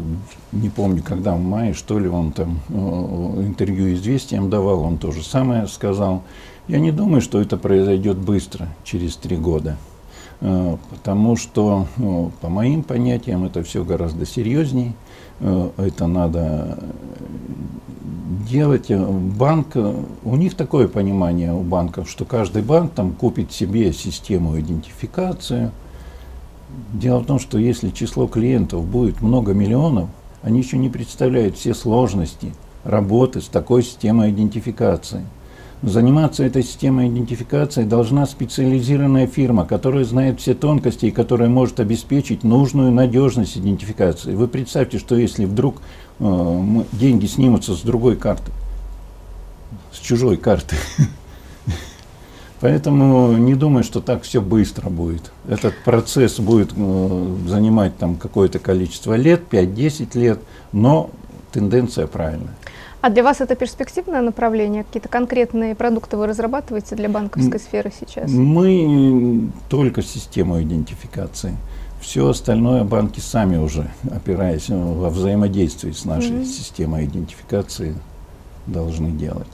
[0.53, 5.11] не помню, когда в мае, что ли, он там э, интервью известиям давал, он то
[5.11, 6.23] же самое сказал.
[6.69, 9.77] Я не думаю, что это произойдет быстро, через три года.
[10.41, 14.97] Э, потому что, ну, по моим понятиям, это все гораздо серьезней.
[15.41, 16.79] Э, это надо
[18.51, 18.91] делать.
[18.91, 19.77] Банк,
[20.25, 25.71] у них такое понимание у банков, что каждый банк там купит себе систему идентификации.
[26.93, 30.09] Дело в том, что если число клиентов будет много миллионов,
[30.43, 32.53] они еще не представляют все сложности
[32.85, 35.25] работы с такой системой идентификации.
[35.83, 42.45] Заниматься этой системой идентификации должна специализированная фирма, которая знает все тонкости и которая может обеспечить
[42.45, 44.35] нужную надежность идентификации.
[44.35, 45.83] Вы представьте, что если вдруг
[46.19, 48.51] э, деньги снимутся с другой карты,
[49.93, 50.77] с чужой карты,
[52.61, 55.31] Поэтому не думаю, что так все быстро будет.
[55.47, 60.41] Этот процесс будет э, занимать там какое-то количество лет, 5-10 лет,
[60.73, 61.11] но
[61.53, 62.55] тенденция правильная.
[63.01, 64.85] А для вас это перспективное направление?
[64.85, 68.31] Какие-то конкретные продукты вы разрабатываете для банковской сферы сейчас?
[68.31, 71.57] Мы только систему идентификации.
[72.01, 76.45] Все остальное банки сами уже, опираясь во взаимодействии с нашей mm-hmm.
[76.45, 77.95] системой идентификации,
[78.67, 79.47] должны делать.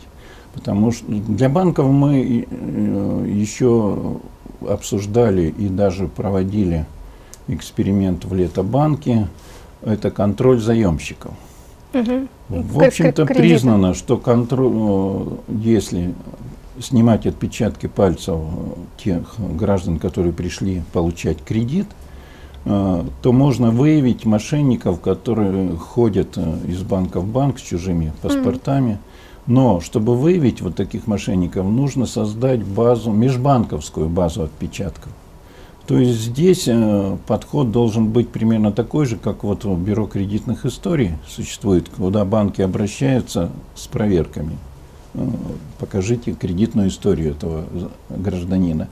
[0.54, 4.18] Потому что для банков мы э, еще
[4.68, 6.84] обсуждали и даже проводили
[7.48, 9.28] эксперимент в Летобанке.
[9.82, 11.32] Это контроль заемщиков.
[11.94, 12.28] Угу.
[12.48, 16.14] В общем-то, признано, что контроль, э, если
[16.80, 18.38] снимать отпечатки пальцев
[18.96, 21.86] тех граждан, которые пришли получать кредит,
[22.64, 28.98] э, то можно выявить мошенников, которые ходят э, из банка в банк с чужими паспортами.
[29.46, 35.12] Но чтобы выявить вот таких мошенников, нужно создать базу, межбанковскую базу отпечатков.
[35.86, 40.64] То есть здесь э, подход должен быть примерно такой же, как вот в бюро кредитных
[40.64, 44.56] историй существует, куда банки обращаются с проверками.
[45.14, 45.28] Э,
[45.78, 47.64] покажите кредитную историю этого
[48.10, 48.88] гражданина.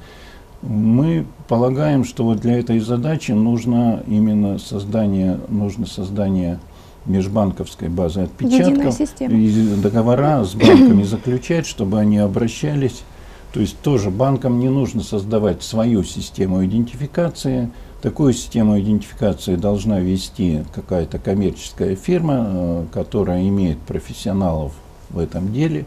[0.62, 6.58] Мы полагаем, что вот для этой задачи нужно именно создание, нужно создание
[7.06, 13.04] межбанковской базы отпечатков и договора с банками заключать, чтобы они обращались
[13.52, 17.70] то есть тоже банкам не нужно создавать свою систему идентификации.
[18.00, 24.72] Такую систему идентификации должна вести какая-то коммерческая фирма, э, которая имеет профессионалов
[25.10, 25.86] в этом деле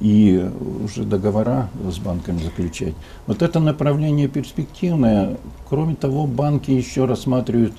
[0.00, 0.48] и
[0.84, 2.94] уже договора с банками заключать.
[3.26, 5.36] Вот это направление перспективное.
[5.68, 7.74] Кроме того, банки еще рассматривают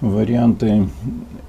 [0.00, 0.88] варианты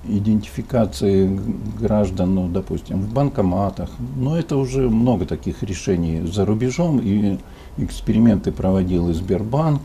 [0.08, 1.40] идентификации
[1.80, 3.90] граждан, ну, допустим, в банкоматах.
[4.18, 7.38] Но это уже много таких решений за рубежом, и
[7.78, 9.82] эксперименты проводил и Сбербанк,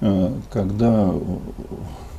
[0.00, 1.12] э, когда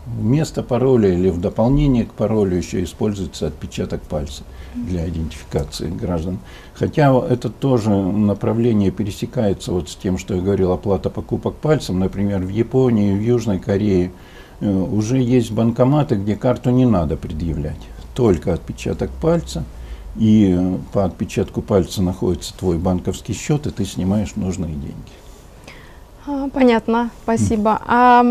[0.06, 4.44] вместо пароля или в дополнение к паролю еще используется отпечаток пальца
[4.76, 6.40] для идентификации граждан.
[6.74, 12.40] Хотя это тоже направление пересекается вот с тем, что я говорил, оплата покупок пальцем, например,
[12.42, 14.12] в Японии, в Южной Корее–
[14.68, 17.80] уже есть банкоматы, где карту не надо предъявлять,
[18.14, 19.64] только отпечаток пальца,
[20.16, 25.12] и э, по отпечатку пальца находится твой банковский счет, и ты снимаешь нужные деньги.
[26.28, 27.82] А, понятно, спасибо.
[27.88, 28.24] А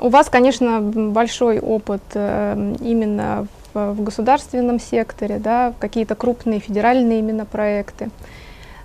[0.00, 7.20] у вас, конечно, большой опыт э, именно в, в государственном секторе, да, какие-то крупные федеральные
[7.20, 8.10] именно проекты.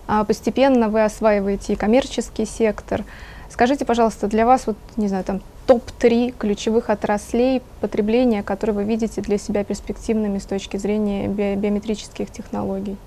[0.07, 3.03] А постепенно вы осваиваете и коммерческий сектор.
[3.61, 9.21] Скажите, пожалуйста, для вас, вот, не знаю, там топ-3 ключевых отраслей потребления, которые вы видите
[9.21, 12.97] для себя перспективными с точки зрения би биометрических технологий?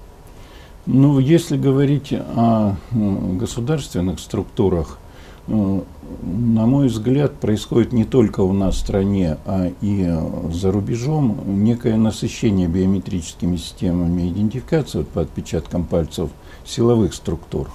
[0.86, 5.00] Ну, если говорить о э, государственных структурах,
[5.48, 5.80] э,
[6.22, 10.08] на мой взгляд, происходит не только у нас в стране, а и
[10.52, 16.30] за рубежом некое насыщение биометрическими системами идентификации по отпечаткам пальцев
[16.64, 17.68] силовых структур.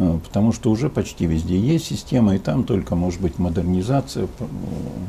[0.00, 4.26] Э, потому что уже почти везде есть система, и там только может быть модернизация,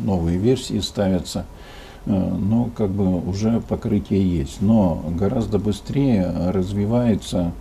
[0.03, 1.45] новые версии ставятся,
[2.05, 4.61] э, но как бы уже покрытие есть.
[4.61, 7.53] Но гораздо быстрее развивается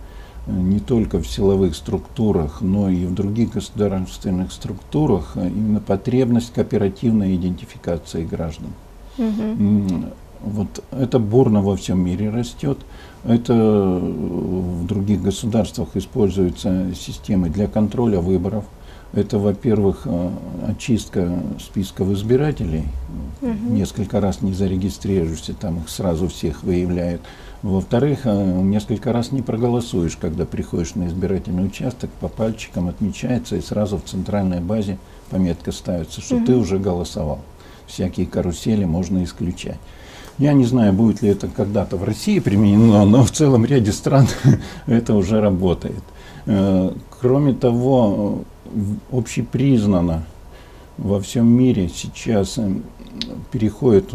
[0.45, 7.37] э, не только в силовых структурах, но и в других государственных структурах именно потребность кооперативной
[7.37, 8.71] идентификации граждан.
[9.17, 10.05] Угу.
[10.43, 12.79] Вот это бурно во всем мире растет.
[13.23, 18.65] Это в других государствах используются системы для контроля выборов.
[19.13, 20.29] Это, во-первых, э,
[20.69, 22.85] очистка списков избирателей.
[23.41, 23.73] Угу.
[23.73, 27.21] Несколько раз не зарегистрируешься, там их сразу всех выявляют.
[27.61, 33.61] Во-вторых, э, несколько раз не проголосуешь, когда приходишь на избирательный участок, по пальчикам отмечается, и
[33.61, 34.97] сразу в центральной базе
[35.29, 36.45] пометка ставится, что угу.
[36.45, 37.39] ты уже голосовал.
[37.85, 39.77] Всякие карусели можно исключать.
[40.37, 44.27] Я не знаю, будет ли это когда-то в России применено, но в целом ряде стран
[44.87, 46.03] это уже работает.
[46.45, 48.43] Э, кроме того,
[49.11, 50.23] общепризнано
[50.97, 52.71] во всем мире сейчас э,
[53.51, 54.09] переходит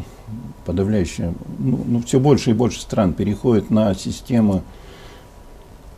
[0.65, 4.63] подавляющее, ну, ну, все больше и больше стран переходит на систему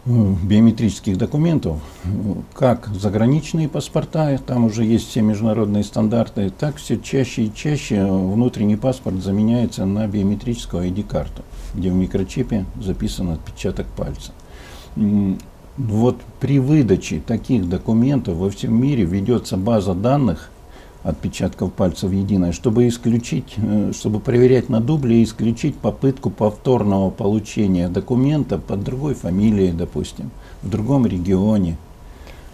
[0.08, 1.78] биометрических документов,
[2.54, 8.76] как заграничные паспорта, там уже есть все международные стандарты, так все чаще и чаще внутренний
[8.76, 11.42] паспорт заменяется на биометрическую ID-карту,
[11.74, 14.32] где в микрочипе записан отпечаток пальца.
[15.76, 20.50] Вот при выдаче таких документов во всем мире ведется база данных
[21.02, 27.88] отпечатков пальцев единая, чтобы исключить, э, чтобы проверять на дубле и исключить попытку повторного получения
[27.88, 30.30] документа под другой фамилией, допустим,
[30.62, 31.76] в другом регионе.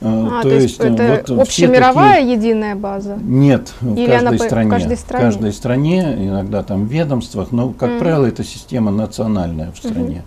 [0.00, 2.32] Э, а, то, то есть, есть это вот общемировая такие...
[2.34, 3.18] единая база?
[3.22, 5.24] Нет, в Или каждой, стране, в каждой стране.
[5.24, 7.98] В каждой стране, иногда там в ведомствах, но, как mm.
[7.98, 10.22] правило, эта система национальная в стране.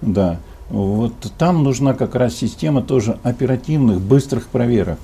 [0.00, 0.12] Mm-hmm.
[0.12, 0.36] Да.
[0.70, 4.98] Вот там нужна как раз система тоже оперативных, быстрых проверок.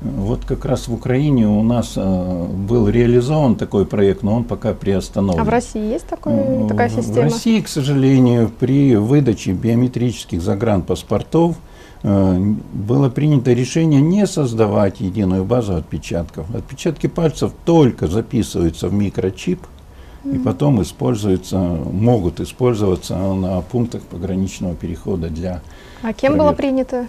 [0.00, 4.72] Вот как раз в Украине у нас э, был реализован такой проект, но он пока
[4.72, 5.40] приостановлен.
[5.40, 7.28] А в России есть такой, такая система?
[7.28, 11.56] В России, к сожалению, при выдаче биометрических загранпаспортов
[12.04, 12.38] э,
[12.72, 16.54] было принято решение не создавать единую базу отпечатков.
[16.54, 19.60] Отпечатки пальцев только записываются в микрочип–
[20.24, 25.62] и потом используются, могут использоваться на пунктах пограничного перехода для
[26.02, 26.38] А кем проверки.
[26.38, 27.06] было принято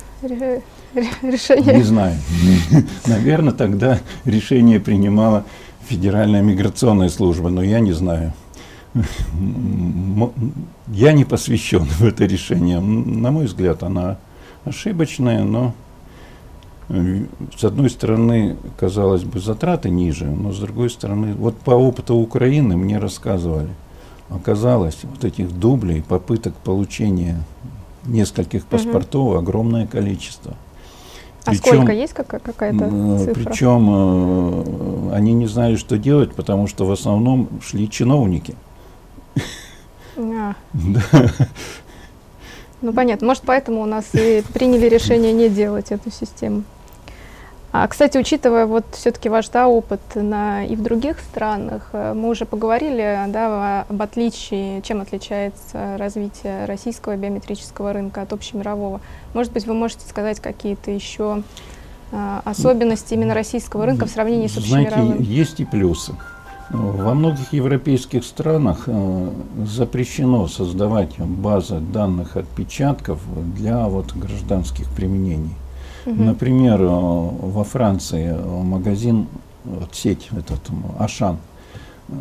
[1.21, 1.75] решение?
[1.75, 2.15] Не знаю.
[3.07, 5.45] Наверное, тогда решение принимала
[5.87, 8.33] Федеральная миграционная служба, но я не знаю.
[10.87, 12.79] Я не посвящен в это решение.
[12.79, 14.17] На мой взгляд, она
[14.65, 15.73] ошибочная, но
[17.55, 22.77] с одной стороны, казалось бы, затраты ниже, но с другой стороны, вот по опыту Украины
[22.77, 23.69] мне рассказывали,
[24.29, 27.43] оказалось, вот этих дублей, попыток получения
[28.05, 30.55] нескольких паспортов огромное количество.
[31.45, 33.33] А причем, сколько есть какая-то цифра?
[33.33, 38.55] Причем э, они не знали, что делать, потому что в основном шли чиновники.
[40.17, 40.55] А.
[40.73, 41.01] Да.
[42.81, 46.63] Ну понятно, может поэтому у нас и приняли решение не делать эту систему.
[47.71, 52.29] А, кстати, учитывая вот все-таки ваш да, опыт на, и в других странах, э, мы
[52.29, 59.01] уже поговорили да, об отличии, чем отличается развитие российского биометрического рынка от общемирового.
[59.35, 61.43] Может быть, вы можете сказать какие-то еще
[62.11, 65.07] а, особенности именно российского рынка в сравнении с общемировым?
[65.07, 66.15] Знаете, есть и плюсы.
[66.71, 69.29] Во многих европейских странах э,
[69.65, 73.19] запрещено создавать базы данных отпечатков
[73.55, 75.55] для вот, гражданских применений.
[76.05, 76.23] Угу.
[76.23, 79.27] Например, э, во Франции э, магазин,
[79.63, 80.61] вот сеть этот
[80.97, 81.37] Ашан,
[82.07, 82.13] э,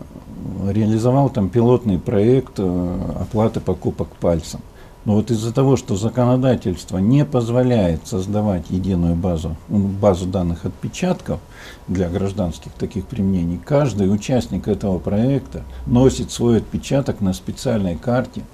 [0.72, 4.60] реализовал там пилотный проект оплаты покупок пальцем.
[5.04, 11.40] Но вот из-за того, что законодательство не позволяет создавать единую базу, базу данных отпечатков
[11.86, 18.42] для гражданских таких применений, каждый участник этого проекта носит свой отпечаток на специальной карте–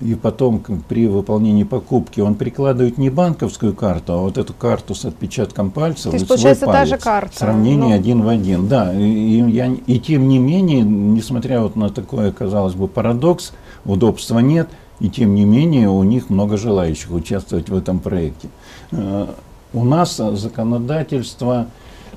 [0.00, 5.04] и потом при выполнении покупки он прикладывает не банковскую карту, а вот эту карту с
[5.04, 6.10] отпечатком пальца.
[6.10, 6.90] То есть, получается, палец.
[6.90, 7.38] та же карта.
[7.38, 7.94] Сравнение но...
[7.94, 8.94] один в один, да.
[8.94, 13.52] И, и, я, и тем не менее, несмотря вот на такое, казалось бы, парадокс,
[13.84, 14.68] удобства нет,
[15.00, 18.48] и тем не менее у них много желающих участвовать в этом проекте.
[18.92, 19.26] Э,
[19.72, 21.66] у нас законодательство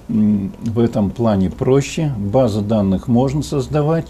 [0.08, 2.14] в этом плане проще.
[2.18, 4.08] Базы данных можно создавать.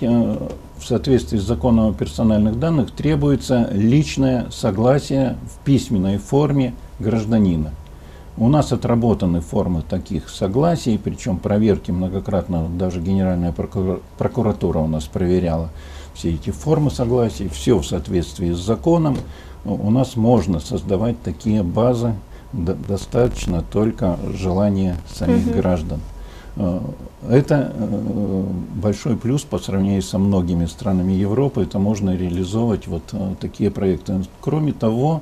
[0.83, 7.71] В соответствии с законом о персональных данных требуется личное согласие в письменной форме гражданина.
[8.35, 13.53] У нас отработаны формы таких согласий, причем проверки многократно, даже Генеральная
[14.17, 15.69] прокуратура у нас проверяла
[16.13, 19.15] все эти формы согласий, все в соответствии с законом.
[19.63, 22.13] У нас можно создавать такие базы,
[22.51, 25.55] достаточно только желания самих угу.
[25.55, 26.01] граждан.
[26.55, 26.79] Э,
[27.29, 28.43] это э,
[28.75, 31.63] большой плюс по сравнению со многими странами Европы.
[31.63, 34.21] Это можно реализовывать вот э, такие проекты.
[34.41, 35.21] Кроме того,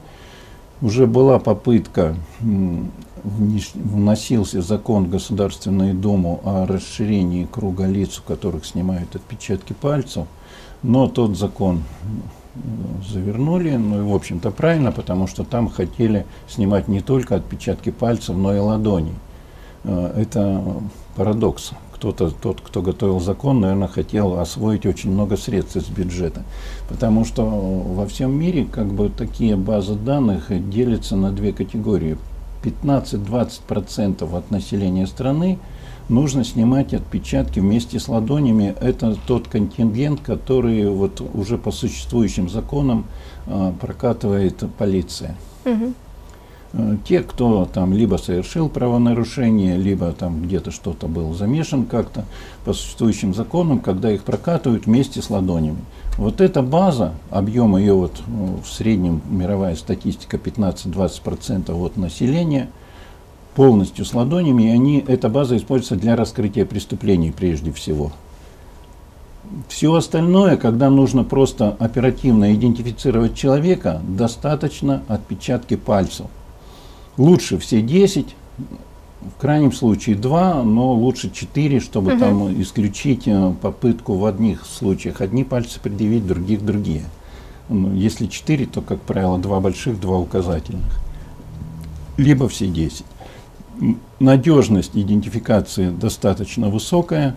[0.81, 2.15] уже была попытка,
[3.23, 10.25] вносился закон в Государственную Думу о расширении круга лиц, у которых снимают отпечатки пальцев,
[10.81, 11.83] но тот закон
[13.07, 18.35] завернули, ну и в общем-то правильно, потому что там хотели снимать не только отпечатки пальцев,
[18.35, 19.13] но и ладоней.
[19.83, 20.63] Это
[21.15, 21.71] парадокс.
[21.93, 26.43] Кто-то, тот, кто готовил закон, наверное, хотел освоить очень много средств из бюджета.
[26.89, 32.17] Потому что во всем мире как бы такие базы данных делятся на две категории.
[32.63, 35.59] 15-20% от населения страны
[36.09, 38.75] нужно снимать отпечатки вместе с ладонями.
[38.81, 43.05] Это тот контингент, который вот уже по существующим законам
[43.47, 45.35] э, прокатывает полиция.
[45.65, 45.93] Угу.
[47.05, 52.23] Те, кто там либо совершил правонарушение, либо там где-то что-то был замешан как-то
[52.63, 55.79] по существующим законам, когда их прокатывают вместе с ладонями.
[56.17, 62.69] Вот эта база, объем ее вот ну, в среднем мировая статистика 15-20% от населения–
[63.55, 68.11] полностью с ладонями, и они, эта база используется для раскрытия преступлений прежде всего.
[69.67, 76.27] Все остальное, когда нужно просто оперативно идентифицировать человека, достаточно отпечатки пальцев.
[77.17, 78.35] Лучше все 10,
[79.21, 82.19] в крайнем случае 2, но лучше 4, чтобы угу.
[82.19, 87.03] там исключить э, попытку в одних случаях одни пальцы предъявить, других другие.
[87.69, 90.99] Ну, если 4, то, как правило, два больших, два указательных.
[92.17, 93.05] Либо все 10
[94.19, 97.35] надежность идентификации достаточно высокая,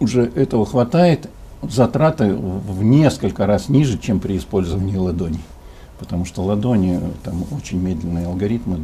[0.00, 1.30] уже этого хватает,
[1.62, 5.40] затраты в несколько раз ниже, чем при использовании ладони.
[6.04, 8.80] Потому что ладони, там очень медленные алгоритмы,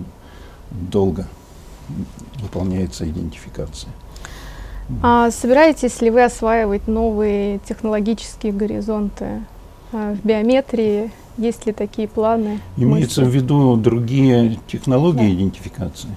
[0.71, 1.27] долго
[2.41, 3.93] выполняется идентификация.
[5.03, 9.45] А собираетесь ли вы осваивать новые технологические горизонты
[9.93, 11.13] а, в биометрии?
[11.37, 12.61] Есть ли такие планы?
[12.79, 13.33] Имеется мысли?
[13.33, 15.35] в виду другие технологии да.
[15.35, 16.09] идентификации?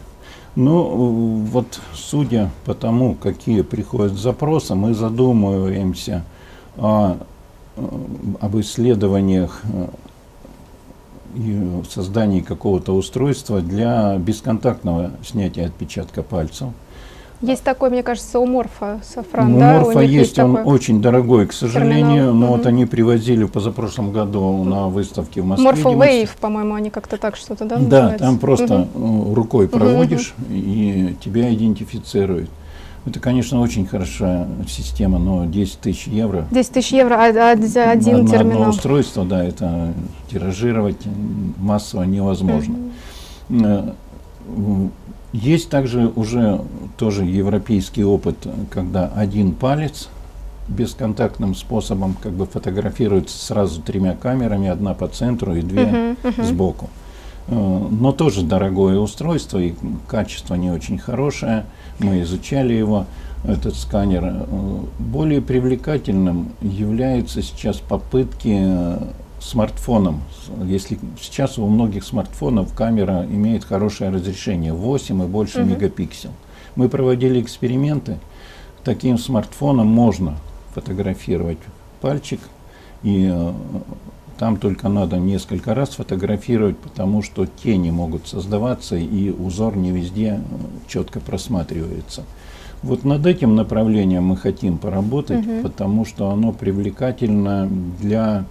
[0.55, 6.23] Ну, вот судя по тому, какие приходят запросы, мы задумываемся
[6.77, 7.17] о,
[8.39, 9.61] об исследованиях
[11.89, 16.69] создании какого-то устройства для бесконтактного снятия отпечатка пальцев.
[17.43, 19.79] Есть такой, мне кажется, у Морфа Сафран, у да?
[19.79, 22.33] Морфа у есть, есть он такой очень дорогой, к сожалению, терминал.
[22.33, 22.55] но угу.
[22.55, 25.65] вот они привозили позапрошлом году на выставке в Москве.
[25.65, 28.25] Морфа Wave, по-моему, они как-то так что-то, да, Да, называется?
[28.25, 29.35] там просто угу.
[29.35, 30.53] рукой проводишь, угу.
[30.53, 32.49] и тебя идентифицируют.
[33.05, 36.45] Это, конечно, очень хорошая система, но 10 тысяч евро.
[36.51, 38.45] 10 тысяч евро а, а, за один на, терминал.
[38.45, 39.93] На одно устройство, да, это
[40.29, 41.01] тиражировать
[41.57, 42.75] массово невозможно.
[43.49, 44.91] Угу.
[45.33, 46.61] Есть также уже
[46.95, 48.37] тоже европейский опыт,
[48.69, 50.07] когда один палец
[50.67, 56.43] бесконтактным способом как бы фотографируется сразу тремя камерами, одна по центру и две uh-huh, uh-huh.
[56.45, 56.89] сбоку.
[57.47, 59.73] Э, но тоже дорогое устройство и
[60.07, 61.65] качество не очень хорошее.
[61.99, 63.05] Мы изучали его,
[63.43, 64.23] этот сканер.
[64.25, 68.97] Э, более привлекательным являются сейчас попытки
[69.39, 70.21] смартфоном.
[70.63, 75.69] Если сейчас у многих смартфонов камера имеет хорошее разрешение 8 и больше угу.
[75.69, 76.31] мегапиксел.
[76.75, 78.17] Мы проводили эксперименты.
[78.83, 80.37] Таким смартфоном можно
[80.73, 81.59] фотографировать
[82.01, 82.39] пальчик
[83.03, 83.53] и э,
[84.37, 90.39] там только надо несколько раз фотографировать, потому что тени могут создаваться и узор не везде
[90.39, 90.39] э,
[90.87, 92.23] четко просматривается.
[92.81, 95.63] Вот над этим направлением мы хотим поработать, угу.
[95.63, 97.69] потому что оно привлекательно
[98.01, 98.45] для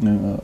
[0.00, 0.38] Э,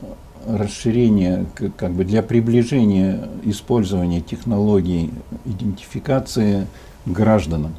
[0.47, 5.11] расширения, как бы для приближения использования технологий
[5.43, 6.65] идентификации
[7.05, 7.73] гражданам.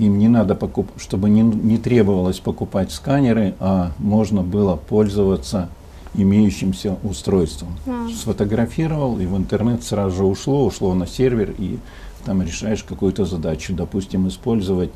[0.00, 5.68] Им не надо покупать, чтобы не, не требовалось покупать сканеры, а можно было пользоваться
[6.14, 7.76] имеющимся устройством.
[7.86, 8.08] А.
[8.08, 11.78] Сфотографировал, и в интернет сразу же ушло, ушло на сервер, и
[12.24, 13.74] там решаешь какую-то задачу.
[13.74, 14.90] Допустим, использовать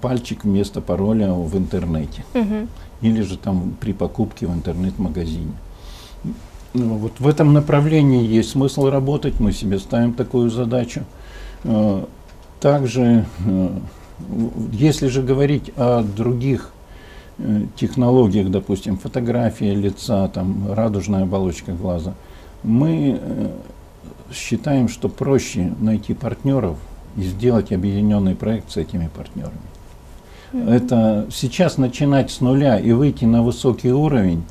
[0.00, 2.24] пальчик вместо пароля в интернете.
[2.34, 2.68] Угу
[3.00, 5.52] или же там при покупке в интернет-магазине.
[6.74, 11.04] Ну, вот в этом направлении есть смысл работать, мы себе ставим такую задачу.
[11.64, 12.04] Э,
[12.60, 13.68] также, э,
[14.72, 16.72] если же говорить о других
[17.76, 22.14] технологиях, допустим, фотография лица, там, радужная оболочка глаза,
[22.62, 23.20] мы
[24.32, 26.76] считаем, что проще найти партнеров
[27.16, 29.58] и сделать объединенный проект с этими партнерами.
[30.52, 34.44] Это сейчас начинать с нуля и выйти на высокий уровень,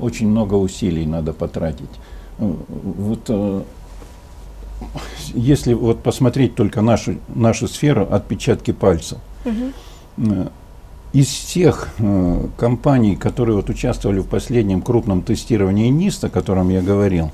[0.00, 1.90] очень много усилий надо потратить.
[2.38, 3.62] Вот э,
[5.34, 10.48] если вот посмотреть только нашу, нашу сферу отпечатки пальцев, угу.
[11.18, 16.82] Из всех э, компаний, которые вот участвовали в последнем крупном тестировании НИСТа, о котором я
[16.82, 17.30] говорил,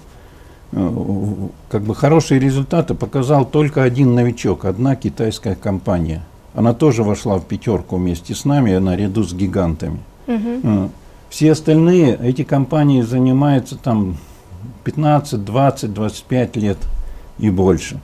[0.73, 6.25] как бы хорошие результаты показал только один новичок, одна китайская компания–
[6.55, 9.99] она тоже вошла в пятерку вместе с нами, наряду с гигантами.
[10.27, 10.91] Угу.
[11.29, 14.17] Все остальные, эти компании занимаются там
[14.85, 16.79] 15, 20, 25 лет
[17.39, 18.01] и больше.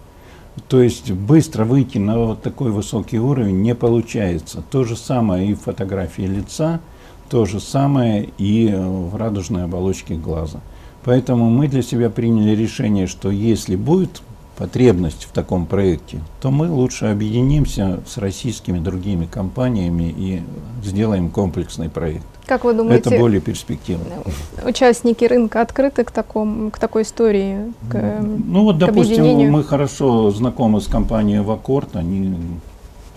[0.69, 4.63] То есть быстро выйти на вот такой высокий уровень не получается.
[4.71, 6.81] То же самое и в фотографии лица,
[7.29, 10.61] то же самое и в радужной оболочке глаза.
[11.05, 14.23] Поэтому мы для себя приняли решение, что если будет
[14.57, 20.43] потребность в таком проекте, то мы лучше объединимся с российскими другими компаниями и
[20.85, 22.27] сделаем комплексный проект.
[22.51, 24.25] Как вы думаете, это более перспективно.
[24.65, 27.73] Участники рынка открыты к, такому, к такой истории?
[27.89, 32.35] К, ну вот, допустим, мы хорошо знакомы с компанией Вакорт, они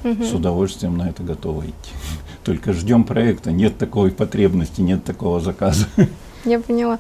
[0.04, 0.24] угу.
[0.24, 1.92] с удовольствием на это готовы идти.
[2.44, 5.88] Только ждем проекта, нет такой потребности, нет такого заказа.
[6.46, 7.00] Я поняла.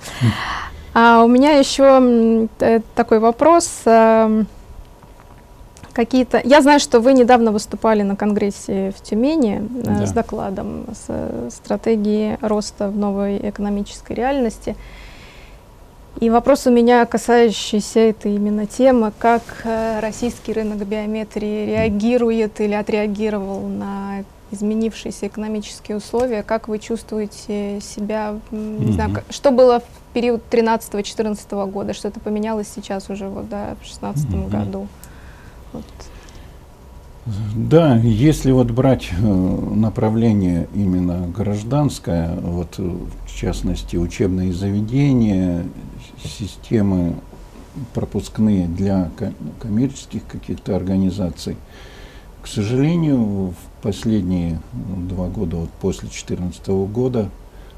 [0.96, 3.84] А у меня еще э, такой вопрос.
[5.94, 6.41] Какие-то...
[6.44, 10.06] Я знаю, что вы недавно выступали на конгрессе в Тюмени э, да.
[10.08, 14.76] с докладом с э, стратегии роста в новой экономической реальности.
[16.20, 19.41] И вопрос у меня, касающийся этой именно темы, как
[20.00, 24.24] российский рынок биометрии реагирует или отреагировал на
[24.54, 31.94] изменившиеся экономические условия, как вы чувствуете себя, не знаю, что было в период 13-14 года,
[31.94, 34.48] что-то поменялось сейчас уже вот, да, в 16 угу.
[34.48, 34.88] году.
[35.74, 35.84] Вот.
[37.55, 45.65] Да, если вот брать э, направление именно гражданское, вот э, в частности учебные заведения,
[46.21, 47.15] системы
[47.93, 49.09] пропускные для
[49.61, 51.55] коммерческих каких-то организаций,
[52.41, 57.30] к сожалению, в последние два года, вот после 2014 года,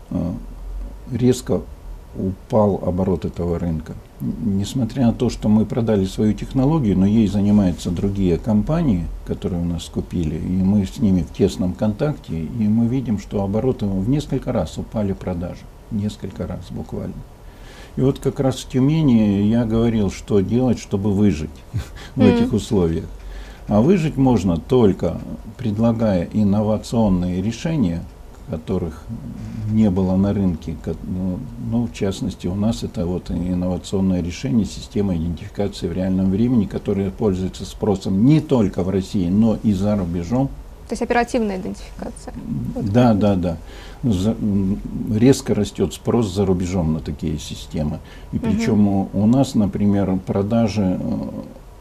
[0.09, 0.33] э,
[1.11, 1.61] резко
[2.17, 3.93] упал оборот этого рынка.
[4.21, 9.65] Несмотря на то, что мы продали свою технологию, но ей занимаются другие компании, которые у
[9.65, 14.07] нас купили, и мы с ними в тесном контакте, и мы видим, что обороты в
[14.07, 15.61] несколько раз упали продажи.
[15.91, 17.13] Несколько раз буквально.
[17.97, 21.49] И вот как раз в Тюмени я говорил, что делать, чтобы выжить
[22.15, 23.05] в этих условиях.
[23.67, 25.19] А выжить можно только
[25.57, 28.03] предлагая инновационные решения,
[28.49, 29.03] которых
[29.71, 30.75] не было на рынке.
[31.03, 31.39] Ну,
[31.71, 37.09] ну, в частности, у нас это вот инновационное решение системы идентификации в реальном времени, которое
[37.09, 40.49] пользуется спросом не только в России, но и за рубежом.
[40.87, 42.33] То есть оперативная идентификация.
[42.75, 43.57] Да, да, да.
[44.03, 44.35] За,
[45.11, 47.99] резко растет спрос за рубежом на такие системы.
[48.31, 49.09] И причем угу.
[49.13, 51.29] у, у нас, например, продажи э,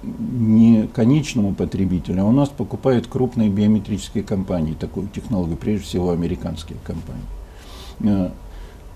[0.04, 6.78] не конечному потребителю, а у нас покупают крупные биометрические компании такую технологию, прежде всего американские
[6.84, 7.24] компании.
[8.00, 8.30] Э,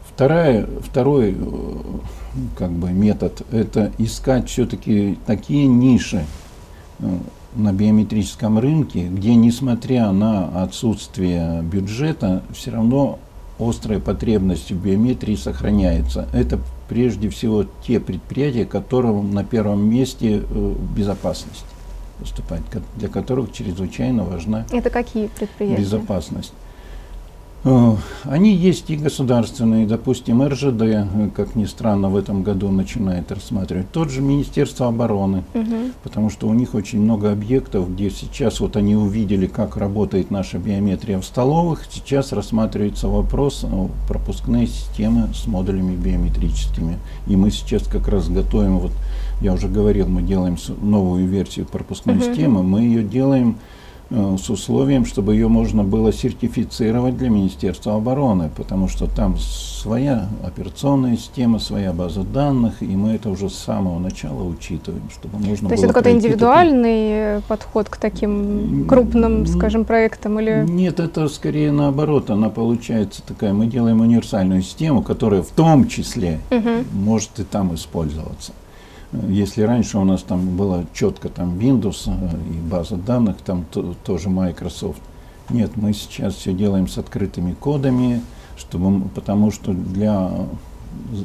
[0.06, 1.44] вторая, второй э,
[2.56, 6.24] как бы, метод– это искать все-таки такие ниши
[6.98, 7.18] э,
[7.54, 13.18] на биометрическом рынке, где, несмотря на отсутствие бюджета, все равно
[13.58, 16.28] острая потребность в биометрии сохраняется.
[16.32, 21.64] Это прежде всего те предприятия, которым на первом месте э, безопасность
[22.18, 22.62] выступает,
[22.96, 25.80] для которых чрезвычайно важна Это какие предприятия?
[25.80, 26.52] безопасность.
[27.64, 33.32] Э, они есть и государственные, допустим, РЖД, э, как ни странно, в этом году начинает
[33.32, 33.90] рассматривать.
[33.90, 35.90] Тот же Министерство обороны, угу.
[36.02, 40.58] потому что у них очень много объектов, где сейчас вот они увидели, как работает наша
[40.58, 41.82] биометрия в столовых.
[41.90, 43.66] Сейчас рассматривается вопрос
[44.06, 46.98] пропускной системы с модулями биометрическими.
[47.26, 48.92] И мы сейчас как раз готовим, вот
[49.40, 52.24] я уже говорил, мы делаем новую версию пропускной угу.
[52.24, 53.77] системы, мы ее делаем Э,
[54.10, 61.16] с условием, чтобы ее можно было сертифицировать для Министерства обороны, потому что там своя операционная
[61.16, 65.74] система, своя база данных, и мы это уже с самого начала учитываем, чтобы можно То
[65.74, 67.48] есть это какой-то индивидуальный такой...
[67.48, 70.40] подход к таким крупным, скажем, проектам?
[70.40, 70.64] Или...
[70.66, 76.40] Нет, это скорее наоборот, она получается такая, мы делаем универсальную систему, которая в том числе
[76.50, 76.84] угу.
[76.92, 78.52] может и там использоваться.
[79.12, 83.94] Если раньше у нас там было четко там Windows э, и база данных, там то,
[84.04, 85.00] тоже Microsoft.
[85.48, 88.20] Нет, мы сейчас все делаем с открытыми кодами,
[88.58, 90.30] чтобы, потому что для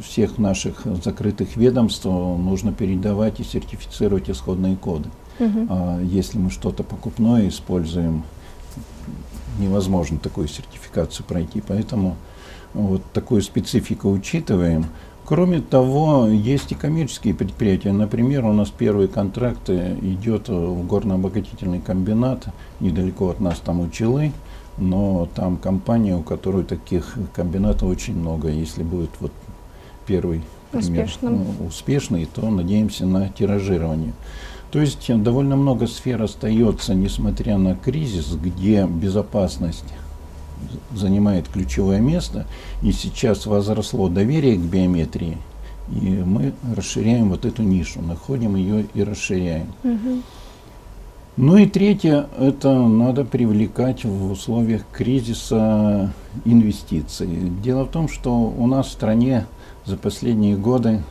[0.01, 5.09] всех наших закрытых ведомств нужно передавать и сертифицировать исходные коды.
[5.39, 5.67] Угу.
[5.69, 8.23] А если мы что-то покупное используем,
[9.59, 11.61] невозможно такую сертификацию пройти.
[11.67, 12.15] Поэтому
[12.73, 14.85] вот такую специфику учитываем.
[15.33, 17.91] Кроме того, есть и коммерческие предприятия.
[17.91, 22.45] Например, у нас первый контракт идет в горно-обогатительный комбинат,
[22.79, 24.31] недалеко от нас там Училы,
[24.77, 28.49] но там компания, у которой таких комбинатов очень много.
[28.49, 29.31] Если будет вот
[30.05, 34.13] первый пример ну, успешный, то надеемся на тиражирование.
[34.69, 39.85] То есть довольно много сфер остается, несмотря на кризис, где безопасность
[40.93, 42.45] занимает ключевое место,
[42.81, 45.37] и сейчас возросло доверие к биометрии,
[45.89, 49.67] и мы расширяем вот эту нишу, находим ее и расширяем.
[49.83, 50.21] Угу.
[51.35, 56.13] Ну и третье, это надо привлекать в условиях кризиса
[56.45, 57.27] инвестиций.
[57.63, 59.47] Дело в том, что у нас в стране
[59.83, 61.01] за последние годы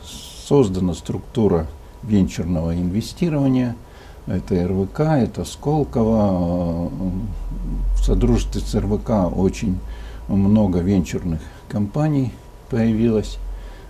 [0.46, 1.66] создана структура
[2.04, 3.74] венчурного инвестирования.
[4.26, 6.90] Это РВК, это Сколково.
[7.96, 9.78] В содружестве с РВК очень
[10.28, 12.32] много венчурных компаний
[12.70, 13.38] появилось.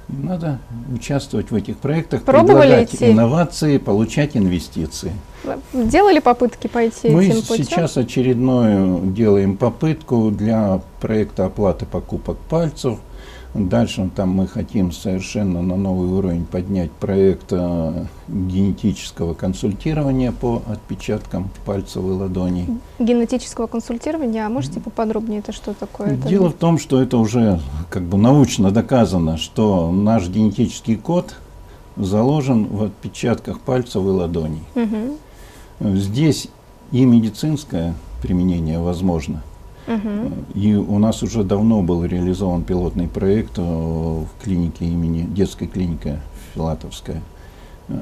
[0.08, 0.58] Надо
[0.94, 3.10] участвовать в этих проектах, Пробовали предлагать идти?
[3.12, 5.12] инновации, получать инвестиции.
[5.72, 7.64] Делали попытки пойти Мы этим путем?
[7.64, 12.98] сейчас очередную делаем попытку для проекта оплаты покупок пальцев.
[13.54, 21.50] Дальше там мы хотим совершенно на новый уровень поднять проект э, генетического консультирования по отпечаткам
[21.66, 22.66] пальцев и ладоней.
[22.98, 26.14] Генетического консультирования, а можете поподробнее это что такое?
[26.14, 31.34] Это Дело в том, что это уже как бы научно доказано, что наш генетический код
[31.96, 34.62] заложен в отпечатках пальцев и ладоней.
[34.74, 35.18] Мгм,
[35.98, 36.48] Здесь
[36.90, 39.42] и медицинское применение возможно.
[40.54, 46.20] И у нас уже давно был реализован пилотный проект э, в клинике имени, детской клинике
[46.54, 47.22] Филатовская.
[47.88, 48.00] Э,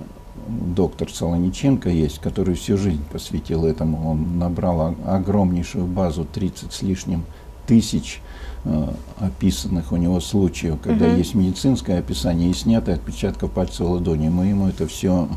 [0.49, 4.11] Доктор Солониченко есть, который всю жизнь посвятил этому.
[4.11, 7.25] Он набрал огромнейшую базу, 30 с лишним
[7.67, 8.21] тысяч
[8.65, 11.17] э, описанных у него случаев, когда Мгм.
[11.17, 14.29] есть медицинское описание и снятые отпечатков пальцев ладони.
[14.29, 15.29] Мы ему это все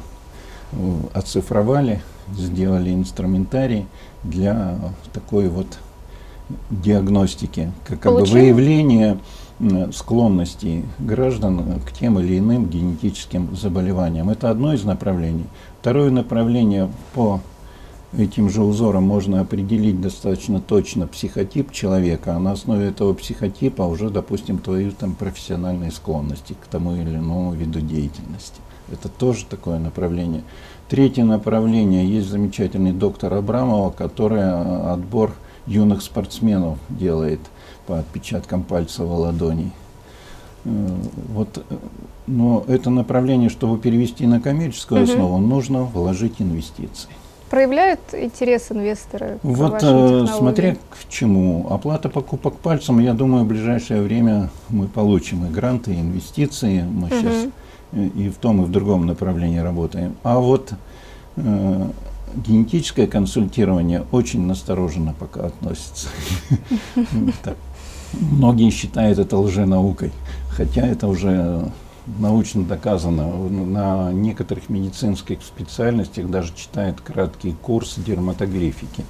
[1.13, 2.01] оцифровали,
[2.35, 3.85] сделали инструментарий
[4.23, 4.77] для
[5.13, 5.67] такой вот
[6.69, 8.25] диагностики, как, бы
[9.59, 14.29] м, склонностей граждан к тем или иным генетическим заболеваниям.
[14.29, 15.45] Это одно из направлений.
[15.79, 17.39] Второе направление по
[18.17, 24.09] этим же узорам можно определить достаточно точно психотип человека, а на основе этого психотипа уже,
[24.09, 28.61] допустим, твои там профессиональные склонности к тому или иному виду деятельности.
[28.91, 30.43] Это тоже такое направление.
[30.89, 35.33] Третье направление, есть замечательный доктор Абрамова, который а, отбор
[35.67, 37.39] юных спортсменов делает
[37.87, 39.71] по отпечаткам пальцев и ладоней.
[40.65, 40.69] Э,
[41.29, 41.75] Вот, э,
[42.27, 45.09] но это направление, чтобы перевести на коммерческую Мгм.
[45.11, 47.09] основу, нужно вложить инвестиции.
[47.49, 51.67] Проявляют интерес инвесторы к Вот э, смотря к чему.
[51.69, 56.81] Оплата покупок пальцем, я думаю, в ближайшее время мы получим и гранты, и инвестиции.
[56.81, 57.09] Мы Мгм.
[57.11, 57.45] сейчас
[58.15, 60.15] и в том, и в другом направлении работаем.
[60.23, 60.73] А вот
[61.35, 61.89] э,
[62.35, 66.07] генетическое консультирование очень настороженно пока относится.
[68.13, 70.11] Многие считают это лженаукой,
[70.49, 71.71] хотя это уже
[72.19, 73.27] научно доказано.
[73.49, 79.03] На некоторых медицинских специальностях даже читают краткий курс дерматографики.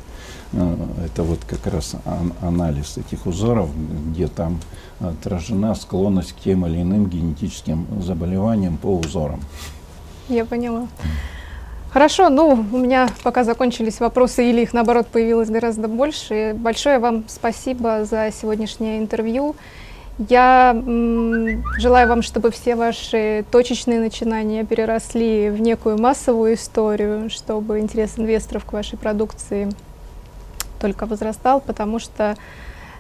[0.54, 3.70] Э, Это вот как раз ан- анализ этих узоров,
[4.12, 4.60] где там
[5.00, 9.42] отражена склонность к тем или иным генетическим заболеваниям по узорам.
[10.30, 10.88] Я поняла.
[11.94, 16.56] Хорошо, ну, у меня пока закончились вопросы, или их, наоборот, появилось гораздо больше.
[16.56, 19.56] Большое вам спасибо за сегодняшнее интервью.
[20.18, 20.76] Я
[21.78, 28.66] желаю вам, чтобы все ваши точечные начинания переросли в некую массовую историю, чтобы интерес инвесторов
[28.66, 29.70] к вашей продукции
[30.82, 32.36] только возрастал, потому что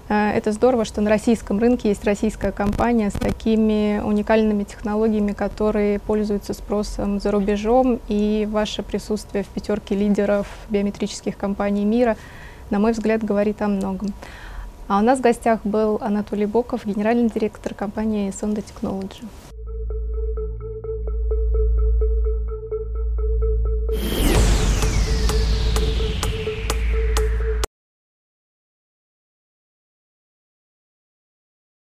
[0.10, 6.00] Э, это здорово, что на российском рынке есть российская компания с такими уникальными технологиями, которые
[6.00, 12.18] пользуются спросом за рубежом, и ваше присутствие в пятерке лидеров биометрических компаний мира,
[12.70, 14.14] на мой взгляд, говорит о многом.
[14.88, 19.24] А у нас в гостях был Анатолий Боков, генеральный директор компании Sonda Technology.